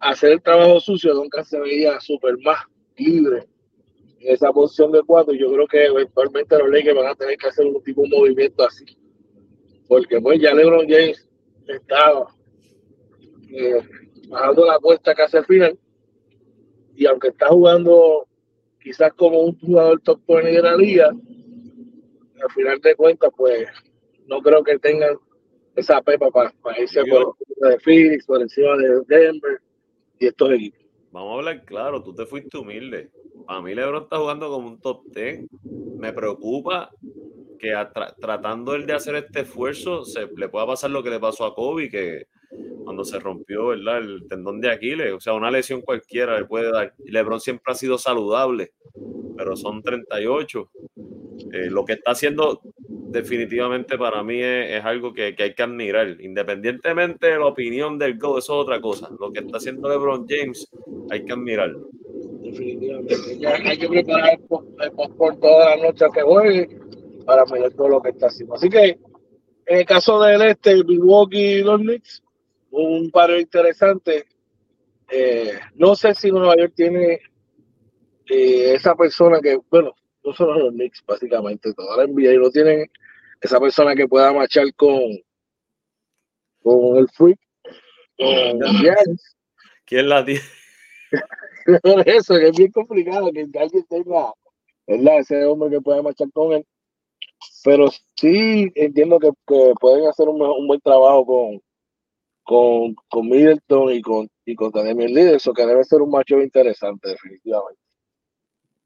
a 0.00 0.12
hacer 0.12 0.32
el 0.32 0.40
trabajo 0.40 0.80
sucio, 0.80 1.12
Duncan 1.12 1.44
se 1.44 1.60
veía 1.60 2.00
súper 2.00 2.38
más 2.42 2.64
libre 2.96 3.44
en 4.20 4.32
esa 4.32 4.50
posición 4.50 4.92
de 4.92 5.02
cuatro. 5.02 5.34
Yo 5.34 5.52
creo 5.52 5.66
que 5.66 5.84
eventualmente 5.84 6.56
los 6.56 6.70
Lakers 6.70 6.96
van 6.96 7.08
a 7.08 7.14
tener 7.16 7.36
que 7.36 7.48
hacer 7.48 7.66
un 7.66 7.82
tipo 7.82 8.00
de 8.00 8.08
movimiento 8.08 8.64
así 8.64 8.86
porque 9.88 10.22
pues 10.22 10.40
ya 10.40 10.54
LeBron 10.54 10.88
James 10.88 11.28
estaba 11.68 12.34
eh, 13.50 13.86
bajando 14.30 14.64
la 14.64 14.78
cuesta 14.78 15.14
casi 15.14 15.36
al 15.36 15.44
final 15.44 15.78
y 16.96 17.04
aunque 17.04 17.28
está 17.28 17.48
jugando 17.48 18.26
quizás 18.82 19.12
como 19.12 19.40
un 19.40 19.58
jugador 19.58 20.00
top 20.00 20.18
point 20.24 20.46
de 20.46 20.62
la 20.62 20.76
al 22.42 22.50
final 22.50 22.80
de 22.80 22.94
cuentas 22.94 23.30
pues 23.36 23.68
no 24.26 24.40
creo 24.40 24.62
que 24.62 24.78
tengan 24.78 25.16
esa 25.76 26.02
pepa 26.02 26.30
para, 26.30 26.52
irse 26.78 27.04
por 27.04 27.34
encima 27.38 27.68
de 27.68 27.78
Phoenix, 27.80 28.26
por 28.26 28.42
encima 28.42 28.76
de 28.76 29.00
Denver 29.06 29.60
y 30.18 30.26
estos 30.26 30.50
equipos. 30.52 30.80
Vamos 31.10 31.30
a 31.30 31.38
hablar 31.38 31.64
claro, 31.64 32.02
tú 32.02 32.14
te 32.14 32.26
fuiste 32.26 32.58
humilde. 32.58 33.10
A 33.46 33.60
mí 33.60 33.74
LeBron 33.74 34.04
está 34.04 34.18
jugando 34.18 34.48
como 34.48 34.68
un 34.68 34.80
top 34.80 35.04
10. 35.06 35.46
Me 35.98 36.12
preocupa 36.12 36.90
que 37.58 37.74
tratando 38.20 38.74
él 38.74 38.86
de 38.86 38.94
hacer 38.94 39.14
este 39.16 39.40
esfuerzo 39.40 40.04
se 40.04 40.26
le 40.36 40.48
pueda 40.48 40.66
pasar 40.66 40.90
lo 40.90 41.02
que 41.02 41.10
le 41.10 41.20
pasó 41.20 41.44
a 41.44 41.54
Kobe, 41.54 41.88
que 41.88 42.26
cuando 42.84 43.04
se 43.04 43.18
rompió 43.18 43.68
¿verdad? 43.68 43.98
el 43.98 44.26
tendón 44.28 44.60
de 44.60 44.70
Aquiles, 44.70 45.12
o 45.12 45.20
sea, 45.20 45.34
una 45.34 45.50
lesión 45.50 45.80
cualquiera 45.82 46.38
le 46.38 46.46
puede 46.46 46.72
dar. 46.72 46.94
LeBron 47.04 47.40
siempre 47.40 47.72
ha 47.72 47.76
sido 47.76 47.98
saludable, 47.98 48.72
pero 49.36 49.56
son 49.56 49.82
38. 49.82 50.70
Eh, 51.52 51.70
lo 51.70 51.84
que 51.84 51.94
está 51.94 52.12
haciendo 52.12 52.60
definitivamente 52.88 53.98
para 53.98 54.22
mí 54.22 54.40
es, 54.40 54.84
algo 54.84 55.12
que, 55.12 55.34
que, 55.34 55.42
hay 55.44 55.54
que 55.54 55.62
admirar. 55.62 56.16
Independientemente 56.20 57.28
de 57.28 57.38
la 57.38 57.46
opinión 57.46 57.98
del 57.98 58.18
Go, 58.18 58.38
eso 58.38 58.54
es 58.54 58.64
otra 58.64 58.80
cosa. 58.80 59.08
Lo 59.18 59.32
que 59.32 59.40
está 59.40 59.58
haciendo 59.58 59.88
LeBron 59.88 60.26
James 60.28 60.68
hay 61.10 61.24
que 61.24 61.32
admirarlo. 61.32 61.88
Definitivamente. 62.42 63.16
hay 63.64 63.78
que 63.78 63.88
preparar 63.88 64.32
el 64.32 64.90
por 65.16 65.36
toda 65.38 65.76
la 65.76 65.86
noche 65.86 66.06
que 66.12 66.22
juegue 66.22 66.68
para 67.24 67.44
medir 67.46 67.72
todo 67.74 67.88
lo 67.88 68.02
que 68.02 68.10
está 68.10 68.26
haciendo. 68.26 68.54
Así 68.54 68.68
que 68.68 68.98
en 69.66 69.78
el 69.78 69.86
caso 69.86 70.20
del 70.20 70.42
este, 70.42 70.82
Milwaukee 70.84 71.58
y 71.58 71.62
los 71.62 71.80
Knicks, 71.80 72.22
un 72.70 73.10
paro 73.10 73.38
interesante. 73.38 74.24
Eh, 75.10 75.58
no 75.74 75.94
sé 75.94 76.14
si 76.14 76.30
Nueva 76.30 76.56
York 76.56 76.72
tiene 76.74 77.20
eh, 78.28 78.74
esa 78.74 78.94
persona 78.94 79.40
que, 79.40 79.58
bueno, 79.70 79.94
no 80.24 80.32
solo 80.32 80.58
los 80.58 80.72
Knicks, 80.72 81.04
básicamente, 81.06 81.72
toda 81.74 81.96
la 81.96 82.06
NBA, 82.06 82.34
y 82.34 82.38
no 82.38 82.50
tienen 82.50 82.90
esa 83.40 83.60
persona 83.60 83.94
que 83.94 84.08
pueda 84.08 84.32
marchar 84.32 84.72
con, 84.74 85.00
con 86.62 86.96
el 86.98 87.08
Freak. 87.10 87.38
¿Quién 89.84 90.08
la 90.08 90.24
tiene? 90.24 90.40
Eso, 92.06 92.34
que 92.34 92.48
es 92.48 92.56
bien 92.56 92.72
complicado 92.72 93.30
que 93.32 93.46
alguien 93.58 93.84
tenga, 93.88 94.32
¿verdad? 94.86 95.18
Ese 95.18 95.44
hombre 95.44 95.70
que 95.70 95.80
pueda 95.80 96.02
marchar 96.02 96.28
con 96.32 96.52
él 96.52 96.66
pero 97.64 97.88
sí 98.16 98.70
entiendo 98.74 99.18
que, 99.18 99.30
pueden 99.80 100.06
hacer 100.06 100.28
un, 100.28 100.66
buen 100.66 100.80
trabajo 100.80 101.24
con, 101.24 101.62
con, 102.42 102.94
con, 103.08 103.28
Middleton 103.28 103.92
y 103.92 104.02
con, 104.02 104.28
y 104.44 104.54
con 104.54 104.70
Damian 104.70 105.12
Líder, 105.12 105.36
eso 105.36 105.52
que 105.52 105.66
debe 105.66 105.84
ser 105.84 106.02
un 106.02 106.10
macho 106.10 106.40
interesante, 106.40 107.10
definitivamente. 107.10 107.80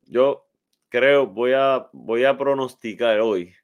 Yo 0.03 0.45
creo, 0.88 1.27
voy 1.27 1.53
a, 1.53 1.88
voy 1.92 2.25
a 2.25 2.37
pronosticar 2.37 3.20
hoy. 3.20 3.55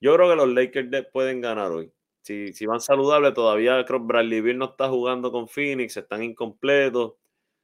Yo 0.00 0.14
creo 0.14 0.30
que 0.30 0.36
los 0.36 0.48
Lakers 0.48 1.06
pueden 1.12 1.40
ganar 1.40 1.70
hoy. 1.70 1.92
Si, 2.22 2.52
si 2.52 2.66
van 2.66 2.80
saludables, 2.80 3.34
todavía 3.34 3.84
creo 3.84 4.00
que 4.00 4.06
Bradley 4.06 4.40
Bill 4.40 4.58
no 4.58 4.66
está 4.66 4.88
jugando 4.88 5.32
con 5.32 5.48
Phoenix, 5.48 5.96
están 5.96 6.22
incompletos. 6.22 7.14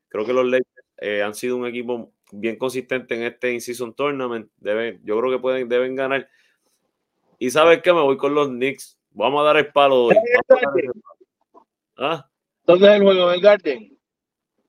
Creo 0.08 0.24
que 0.24 0.32
los 0.32 0.46
Lakers 0.46 0.86
eh, 0.98 1.22
han 1.22 1.34
sido 1.34 1.56
un 1.56 1.66
equipo 1.66 2.12
bien 2.32 2.56
consistente 2.56 3.14
en 3.14 3.22
este 3.22 3.52
in-season 3.52 3.94
tournament. 3.94 4.50
Deben, 4.56 5.00
yo 5.04 5.18
creo 5.18 5.30
que 5.30 5.38
pueden, 5.38 5.68
deben 5.68 5.94
ganar. 5.94 6.28
Y 7.38 7.50
sabes 7.50 7.82
qué, 7.82 7.92
me 7.92 8.00
voy 8.00 8.16
con 8.16 8.34
los 8.34 8.48
Knicks. 8.48 8.98
Vamos 9.10 9.42
a 9.42 9.44
dar 9.44 9.56
el 9.58 9.70
palo 9.72 10.04
hoy. 10.04 10.16
¿Dónde 12.64 12.86
es 12.86 12.92
el 12.92 13.02
juego? 13.02 13.30
¿El 13.30 13.40
Garden? 13.40 13.93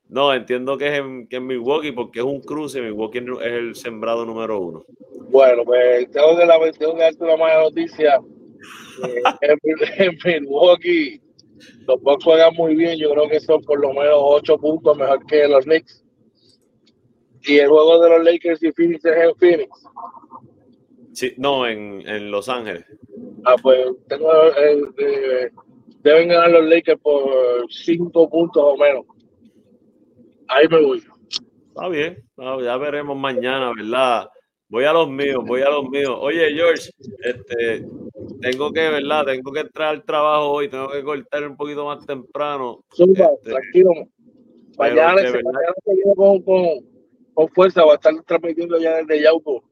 No, 0.08 0.32
entiendo 0.32 0.78
que 0.78 0.86
es, 0.86 0.98
en, 0.98 1.26
que 1.26 1.40
Milwaukee 1.40 1.92
porque 1.92 2.20
es 2.20 2.24
un 2.24 2.40
cruce. 2.40 2.80
Milwaukee 2.80 3.18
es 3.18 3.52
el 3.52 3.74
sembrado 3.74 4.24
número 4.24 4.60
uno. 4.60 4.84
Bueno, 5.30 5.64
pues 5.64 6.10
tengo 6.10 6.36
que, 6.36 6.46
la, 6.46 6.58
tengo 6.72 6.94
que 6.94 7.02
darte 7.02 7.24
una 7.24 7.36
mala 7.36 7.62
noticia. 7.62 8.20
Eh, 9.04 9.56
en, 9.98 10.18
Milwaukee 10.24 11.20
los 11.86 12.00
Bucks 12.00 12.24
juegan 12.24 12.54
muy 12.54 12.76
bien. 12.76 12.98
Yo 12.98 13.10
creo 13.10 13.28
que 13.28 13.40
son 13.40 13.60
por 13.62 13.80
lo 13.80 13.88
menos 13.88 14.18
ocho 14.18 14.58
puntos 14.58 14.96
mejor 14.96 15.24
que 15.26 15.48
los 15.48 15.64
Knicks. 15.64 16.04
Y 17.44 17.58
el 17.58 17.68
juego 17.68 18.00
de 18.00 18.10
los 18.10 18.24
Lakers 18.24 18.62
y 18.62 18.72
Phoenix 18.72 19.04
es 19.04 19.16
en 19.16 19.34
Phoenix. 19.36 19.70
Sí, 21.12 21.32
no, 21.38 21.66
en, 21.66 22.06
en 22.06 22.30
Los 22.30 22.48
Ángeles. 22.48 22.84
Ah, 23.44 23.54
pues 23.62 23.86
tengo, 24.08 24.30
eh, 24.48 24.82
eh, 24.98 25.50
deben 26.02 26.28
ganar 26.28 26.50
los 26.50 26.66
Lakers 26.66 27.00
por 27.00 27.66
cinco 27.70 28.28
puntos 28.28 28.62
o 28.64 28.76
menos. 28.76 29.04
Ahí 30.48 30.66
me 30.68 30.82
voy. 30.82 31.02
Está 31.68 31.88
bien, 31.88 32.24
ya 32.38 32.76
veremos 32.78 33.16
mañana, 33.16 33.72
¿verdad? 33.76 34.28
Voy 34.68 34.84
a 34.84 34.92
los 34.92 35.08
míos, 35.08 35.44
voy 35.46 35.60
a 35.60 35.70
los 35.70 35.88
míos. 35.88 36.16
Oye, 36.18 36.52
George, 36.54 36.90
este, 37.22 37.86
tengo 38.40 38.72
que, 38.72 38.88
¿verdad? 38.88 39.26
Tengo 39.26 39.52
que 39.52 39.60
entrar 39.60 39.88
al 39.90 40.04
trabajo 40.04 40.50
hoy, 40.52 40.68
tengo 40.68 40.88
que 40.88 41.04
cortar 41.04 41.46
un 41.46 41.56
poquito 41.56 41.84
más 41.84 42.04
temprano. 42.06 42.82
Súper, 42.92 43.28
este, 43.36 43.50
tranquilo. 43.50 43.90
Mañana, 44.78 45.22
mañana 45.22 45.74
con, 46.16 46.42
con, 46.42 46.68
con, 47.34 47.48
fuerza, 47.48 47.82
voy 47.82 47.92
a 47.92 47.94
estar 47.94 48.14
transmitiendo 48.24 48.78
ya 48.78 48.96
desde 48.96 49.22
Yauco 49.22 49.62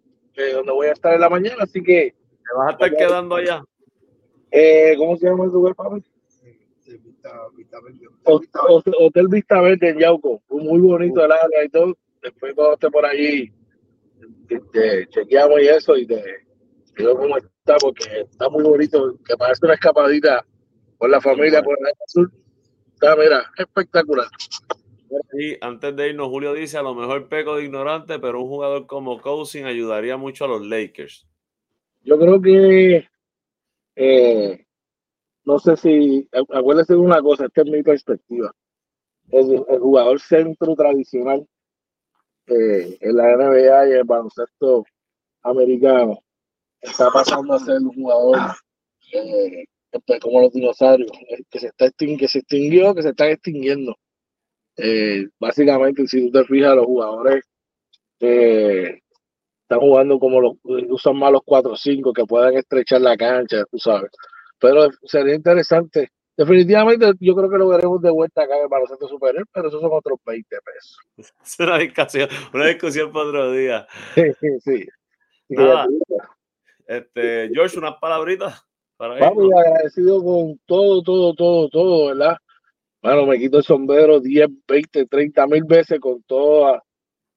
donde 0.55 0.73
voy 0.73 0.89
a 0.89 0.93
estar 0.93 1.15
en 1.15 1.21
la 1.21 1.29
mañana, 1.29 1.63
así 1.63 1.83
que... 1.83 2.15
¿Te 2.15 2.59
vas 2.59 2.69
a 2.69 2.71
estar 2.73 2.97
quedando 2.97 3.37
allá? 3.37 3.65
Eh, 4.51 4.95
¿Cómo 4.99 5.17
se 5.17 5.27
llama 5.27 5.45
el 5.45 5.51
lugar, 5.51 5.75
papi? 5.75 6.03
Hotel 8.25 9.29
Vista 9.29 9.61
Verde 9.61 9.91
en 9.91 9.99
Yauco, 9.99 10.43
muy 10.49 10.81
bonito 10.81 11.25
el 11.25 11.33
área 11.33 11.65
y 11.65 11.69
todo. 11.69 11.97
Después 12.23 12.55
cuando 12.55 12.75
esté 12.75 12.91
por 12.91 13.05
allí, 13.05 13.53
te, 14.49 15.07
chequeamos 15.09 15.61
y 15.61 15.69
eso 15.69 15.97
y 15.97 16.07
te 16.07 16.23
digo 16.97 17.17
cómo 17.17 17.37
está, 17.37 17.77
porque 17.81 18.05
está 18.21 18.49
muy 18.49 18.63
bonito, 18.63 19.19
que 19.27 19.37
parece 19.37 19.65
una 19.65 19.75
escapadita 19.75 20.45
por 20.99 21.11
la 21.11 21.21
familia, 21.21 21.63
por 21.63 21.77
el 21.79 21.93
sur. 22.07 22.31
Está, 22.95 23.17
mira, 23.17 23.51
espectacular. 23.59 24.27
Y 25.35 25.57
antes 25.61 25.95
de 25.97 26.09
irnos, 26.11 26.29
Julio 26.29 26.55
dice, 26.55 26.79
a 26.79 26.83
lo 26.83 26.95
mejor 26.95 27.29
peco 27.29 27.57
de 27.57 27.65
ignorante, 27.65 28.19
pero 28.19 28.41
un 28.41 28.49
jugador 28.49 28.87
como 28.87 29.21
Cousin 29.21 29.67
ayudaría 29.67 30.17
mucho 30.17 30.45
a 30.45 30.49
los 30.49 30.67
Lakers. 30.67 31.27
Yo 32.03 32.19
creo 32.19 32.41
que, 32.41 33.09
eh, 33.97 34.67
no 35.45 35.59
sé 35.59 35.77
si, 35.77 36.29
acuérdese 36.33 36.95
de 36.95 36.99
una 36.99 37.21
cosa, 37.21 37.47
esta 37.47 37.63
es 37.63 37.69
mi 37.69 37.83
perspectiva. 37.83 38.53
El, 39.31 39.59
jugador 39.81 40.21
centro 40.21 40.75
tradicional 40.75 41.47
eh, 42.47 42.99
en 43.01 43.17
la 43.17 43.37
NBA 43.37 43.89
y 43.89 43.93
el 43.93 44.05
baloncesto 44.05 44.85
americano 45.43 46.19
está 46.81 47.11
pasando 47.11 47.55
a 47.55 47.59
ser 47.59 47.79
un 47.79 47.95
jugador 47.95 48.39
eh, 49.13 49.65
como 50.21 50.43
los 50.43 50.53
dinosaurios, 50.53 51.11
que 51.51 51.61
se, 51.61 51.69
está 51.69 51.91
que 51.91 52.29
se 52.29 52.39
extinguió, 52.41 52.95
que 52.95 53.03
se 53.03 53.11
está 53.11 53.31
extinguiendo. 53.31 53.97
Eh, 54.77 55.29
básicamente, 55.39 56.07
si 56.07 56.27
tú 56.27 56.39
te 56.39 56.45
fijas, 56.47 56.75
los 56.75 56.87
jugadores 56.87 57.45
eh, 58.21 59.01
están 59.63 59.81
jugando 59.81 60.19
como 60.19 60.41
los 60.41 60.55
usan 60.91 61.17
más 61.17 61.33
los 61.33 61.43
4-5 61.43 62.13
que 62.13 62.25
puedan 62.25 62.55
estrechar 62.55 63.01
la 63.01 63.17
cancha, 63.17 63.65
tú 63.71 63.79
sabes. 63.79 64.11
Pero 64.59 64.89
sería 65.05 65.35
interesante. 65.35 66.11
Definitivamente, 66.37 67.13
yo 67.21 67.35
creo 67.37 67.49
que 67.49 67.59
lo 67.59 67.69
veremos 67.69 68.03
de 68.03 68.11
vuelta 68.11 68.43
acá 68.43 68.57
en 68.57 68.63
el 68.63 68.69
baloncesto 68.69 69.07
superior, 69.07 69.47
pero 69.53 69.69
esos 69.69 69.81
son 69.81 69.91
otros 69.93 70.19
20 70.27 70.57
pesos. 70.65 70.99
Es 71.45 71.61
una 71.61 71.79
discusión, 71.79 72.29
una 72.53 72.67
discusión 72.67 73.13
para 73.13 73.27
otro 73.27 73.53
día. 73.53 73.87
Sí, 74.15 74.23
sí. 74.61 74.87
Este, 76.87 77.51
George, 77.53 77.79
unas 77.79 77.95
palabritas 78.01 78.65
para 78.97 79.19
Vamos, 79.19 79.51
agradecido 79.53 80.23
con 80.23 80.59
todo, 80.67 81.03
todo, 81.03 81.35
todo, 81.35 81.69
todo, 81.69 82.07
¿verdad? 82.09 82.37
Bueno, 83.03 83.27
me 83.27 83.39
quito 83.39 83.59
el 83.59 83.65
sombrero 83.65 84.21
10, 84.21 84.49
20, 84.67 85.07
30 85.07 85.47
mil 85.47 85.65
veces 85.65 86.01
con 86.01 86.23
todo 86.23 86.81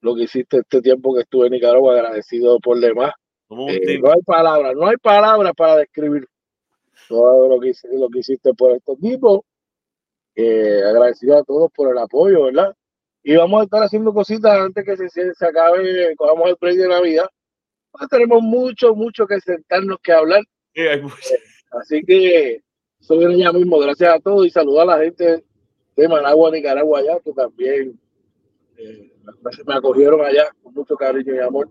lo 0.01 0.15
que 0.15 0.23
hiciste 0.23 0.59
este 0.59 0.81
tiempo 0.81 1.13
que 1.13 1.21
estuve 1.21 1.47
en 1.47 1.53
Nicaragua, 1.53 1.93
agradecido 1.93 2.59
por 2.59 2.79
demás. 2.79 3.11
Eh, 3.49 3.99
no 3.99 4.11
hay 4.11 4.21
palabras, 4.25 4.75
no 4.75 4.87
hay 4.87 4.97
palabras 4.97 5.53
para 5.55 5.77
describir 5.77 6.25
todo 7.07 7.47
lo 7.47 7.59
que, 7.59 7.73
lo 7.93 8.09
que 8.09 8.19
hiciste 8.19 8.53
por 8.53 8.71
este 8.71 8.95
tipo. 8.97 9.45
Eh, 10.35 10.83
agradecido 10.85 11.37
a 11.37 11.43
todos 11.43 11.71
por 11.73 11.91
el 11.91 11.97
apoyo, 11.97 12.43
¿verdad? 12.43 12.75
Y 13.23 13.35
vamos 13.35 13.61
a 13.61 13.63
estar 13.63 13.83
haciendo 13.83 14.13
cositas 14.13 14.51
antes 14.59 14.85
que 14.85 14.95
se, 14.95 15.33
se 15.33 15.45
acabe, 15.45 16.15
cojamos 16.15 16.49
el 16.49 16.57
premio 16.57 16.83
de 16.83 16.89
Navidad. 16.89 17.27
Pues 17.91 18.07
tenemos 18.09 18.41
mucho, 18.43 18.93
mucho 18.93 19.25
que 19.25 19.39
sentarnos, 19.39 19.97
que 20.03 20.11
hablar. 20.11 20.41
Eh, 20.75 21.01
así 21.71 22.03
que 22.03 22.61
eso 22.99 23.17
viene 23.17 23.39
ya 23.39 23.51
mismo. 23.51 23.79
Gracias 23.79 24.13
a 24.13 24.19
todos 24.19 24.45
y 24.45 24.49
saludar 24.49 24.83
a 24.89 24.97
la 24.97 25.03
gente 25.03 25.43
de 25.95 26.07
Managua, 26.07 26.51
Nicaragua, 26.51 26.99
allá, 26.99 27.19
que 27.23 27.33
también 27.33 27.99
eh, 28.77 29.11
me 29.65 29.73
acogieron 29.73 30.21
allá 30.21 30.49
con 30.61 30.73
mucho 30.73 30.95
cariño 30.95 31.33
y 31.33 31.39
amor. 31.39 31.69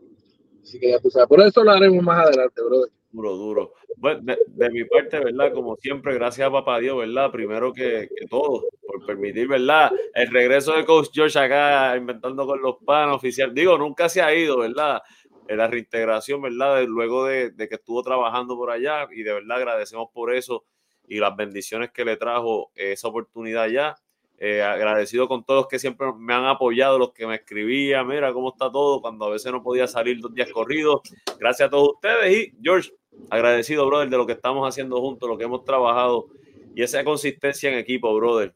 Así 0.62 0.80
que 0.80 0.90
ya 0.90 0.98
tú 0.98 1.10
sabes, 1.10 1.28
por 1.28 1.40
eso 1.40 1.62
lo 1.62 1.70
haremos 1.70 2.02
más 2.02 2.26
adelante, 2.26 2.60
brother. 2.60 2.90
Duro, 3.10 3.36
duro. 3.36 3.72
Bueno, 3.96 4.34
de, 4.46 4.70
mi 4.70 4.84
parte, 4.84 5.18
¿verdad? 5.20 5.52
Como 5.52 5.76
siempre, 5.76 6.14
gracias 6.14 6.48
a 6.48 6.52
papá 6.52 6.78
Dios, 6.80 6.98
¿verdad? 6.98 7.30
Primero 7.30 7.72
que, 7.72 8.08
todo, 8.28 8.64
por 8.86 9.06
permitir, 9.06 9.48
¿verdad? 9.48 9.90
El 10.14 10.30
regreso 10.30 10.74
de 10.74 10.84
Coach 10.84 11.08
George 11.12 11.38
acá, 11.38 11.96
inventando 11.96 12.46
con 12.46 12.60
los 12.60 12.76
panos 12.84 13.16
oficial. 13.16 13.54
Digo, 13.54 13.78
nunca 13.78 14.08
se 14.08 14.20
ha 14.20 14.34
ido, 14.34 14.58
¿verdad? 14.58 15.02
La 15.48 15.66
reintegración, 15.68 16.42
¿verdad? 16.42 16.84
luego 16.86 17.24
de, 17.24 17.50
de, 17.50 17.68
que 17.68 17.76
estuvo 17.76 18.02
trabajando 18.02 18.56
por 18.56 18.70
allá 18.70 19.06
y 19.10 19.22
de 19.22 19.32
verdad 19.32 19.58
agradecemos 19.58 20.08
por 20.12 20.34
eso 20.34 20.64
y 21.08 21.18
las 21.20 21.36
bendiciones 21.36 21.92
que 21.92 22.04
le 22.04 22.16
trajo 22.16 22.72
esa 22.74 23.08
oportunidad 23.08 23.64
allá. 23.64 23.96
Eh, 24.38 24.62
agradecido 24.62 25.29
con 25.29 25.44
todos 25.44 25.66
que 25.66 25.79
siempre 25.79 26.09
me 26.18 26.35
han 26.35 26.44
apoyado, 26.44 26.99
los 26.99 27.12
que 27.12 27.27
me 27.27 27.37
escribían, 27.37 28.07
mira 28.07 28.35
cómo 28.35 28.51
está 28.51 28.70
todo, 28.70 29.01
cuando 29.01 29.25
a 29.25 29.31
veces 29.31 29.51
no 29.51 29.62
podía 29.62 29.87
salir 29.87 30.20
dos 30.20 30.35
días 30.35 30.51
corridos. 30.53 31.01
Gracias 31.38 31.68
a 31.68 31.70
todos 31.70 31.94
ustedes 31.94 32.37
y 32.37 32.53
George, 32.62 32.92
agradecido, 33.31 33.87
brother, 33.87 34.11
de 34.11 34.16
lo 34.18 34.27
que 34.27 34.35
estamos 34.35 34.68
haciendo 34.68 35.01
juntos, 35.01 35.27
lo 35.29 35.38
que 35.38 35.44
hemos 35.44 35.64
trabajado 35.64 36.27
y 36.75 36.83
esa 36.83 37.03
consistencia 37.03 37.70
en 37.70 37.79
equipo, 37.79 38.14
brother. 38.14 38.55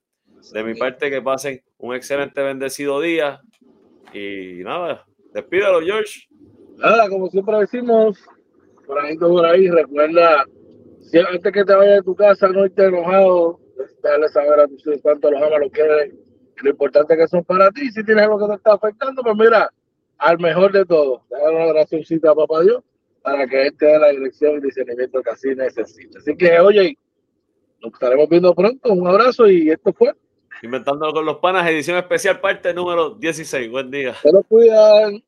De 0.53 0.65
mi 0.65 0.75
parte, 0.75 1.11
que 1.11 1.23
pasen 1.23 1.63
un 1.79 1.95
excelente, 1.95 2.43
bendecido 2.43 3.01
día 3.01 3.41
y 4.13 4.63
nada, 4.63 5.07
despídalo, 5.33 5.81
George. 5.81 6.29
Nada, 6.77 7.09
como 7.09 7.29
siempre 7.29 7.59
decimos, 7.59 8.19
por 8.87 8.99
ahí, 8.99 9.17
por 9.17 9.47
ahí, 9.47 9.69
recuerda, 9.69 10.45
antes 11.29 11.53
que 11.53 11.65
te 11.65 11.75
vayas 11.75 11.97
de 11.97 12.03
tu 12.03 12.15
casa, 12.15 12.49
no 12.49 12.67
estés 12.67 12.89
enojado 12.89 13.59
darle 14.09 14.29
saber 14.29 14.61
a 14.61 14.69
tus 14.69 14.87
hijos 14.87 15.01
cuánto 15.03 15.31
los 15.31 15.43
amas, 15.43 15.61
lo 15.61 15.71
quieren, 15.71 16.19
lo 16.63 16.71
importante 16.71 17.17
que 17.17 17.29
son 17.29 17.45
para 17.45 17.71
ti. 17.71 17.91
Si 17.91 18.05
tienes 18.05 18.25
algo 18.25 18.39
que 18.39 18.47
te 18.47 18.55
está 18.55 18.73
afectando, 18.75 19.23
pues 19.23 19.37
mira, 19.37 19.71
al 20.19 20.39
mejor 20.39 20.73
de 20.73 20.85
todo, 20.85 21.23
dale 21.31 21.57
una 21.57 21.67
oracióncita 21.67 22.31
a 22.31 22.35
papá 22.35 22.63
Dios 22.63 22.83
para 23.23 23.47
que 23.47 23.67
él 23.67 23.77
te 23.77 23.87
dé 23.87 23.99
la 23.99 24.09
dirección 24.11 24.59
y 24.59 24.61
discernimiento 24.61 25.23
que 25.23 25.31
así 25.31 25.55
necesita. 25.55 26.19
Así 26.19 26.37
que, 26.37 26.59
oye, 26.59 26.97
nos 27.83 27.93
estaremos 27.93 28.29
viendo 28.29 28.55
pronto. 28.55 28.93
Un 28.93 29.07
abrazo 29.07 29.49
y 29.49 29.71
esto 29.71 29.93
fue. 29.93 30.15
Inventando 30.63 31.11
con 31.13 31.25
los 31.25 31.39
panas, 31.39 31.69
edición 31.69 31.97
especial, 31.97 32.41
parte 32.41 32.75
número 32.75 33.11
16. 33.15 33.71
Buen 33.71 33.91
día. 33.91 34.15
Se 34.15 34.31
lo 34.33 34.43
cuidan. 34.43 35.23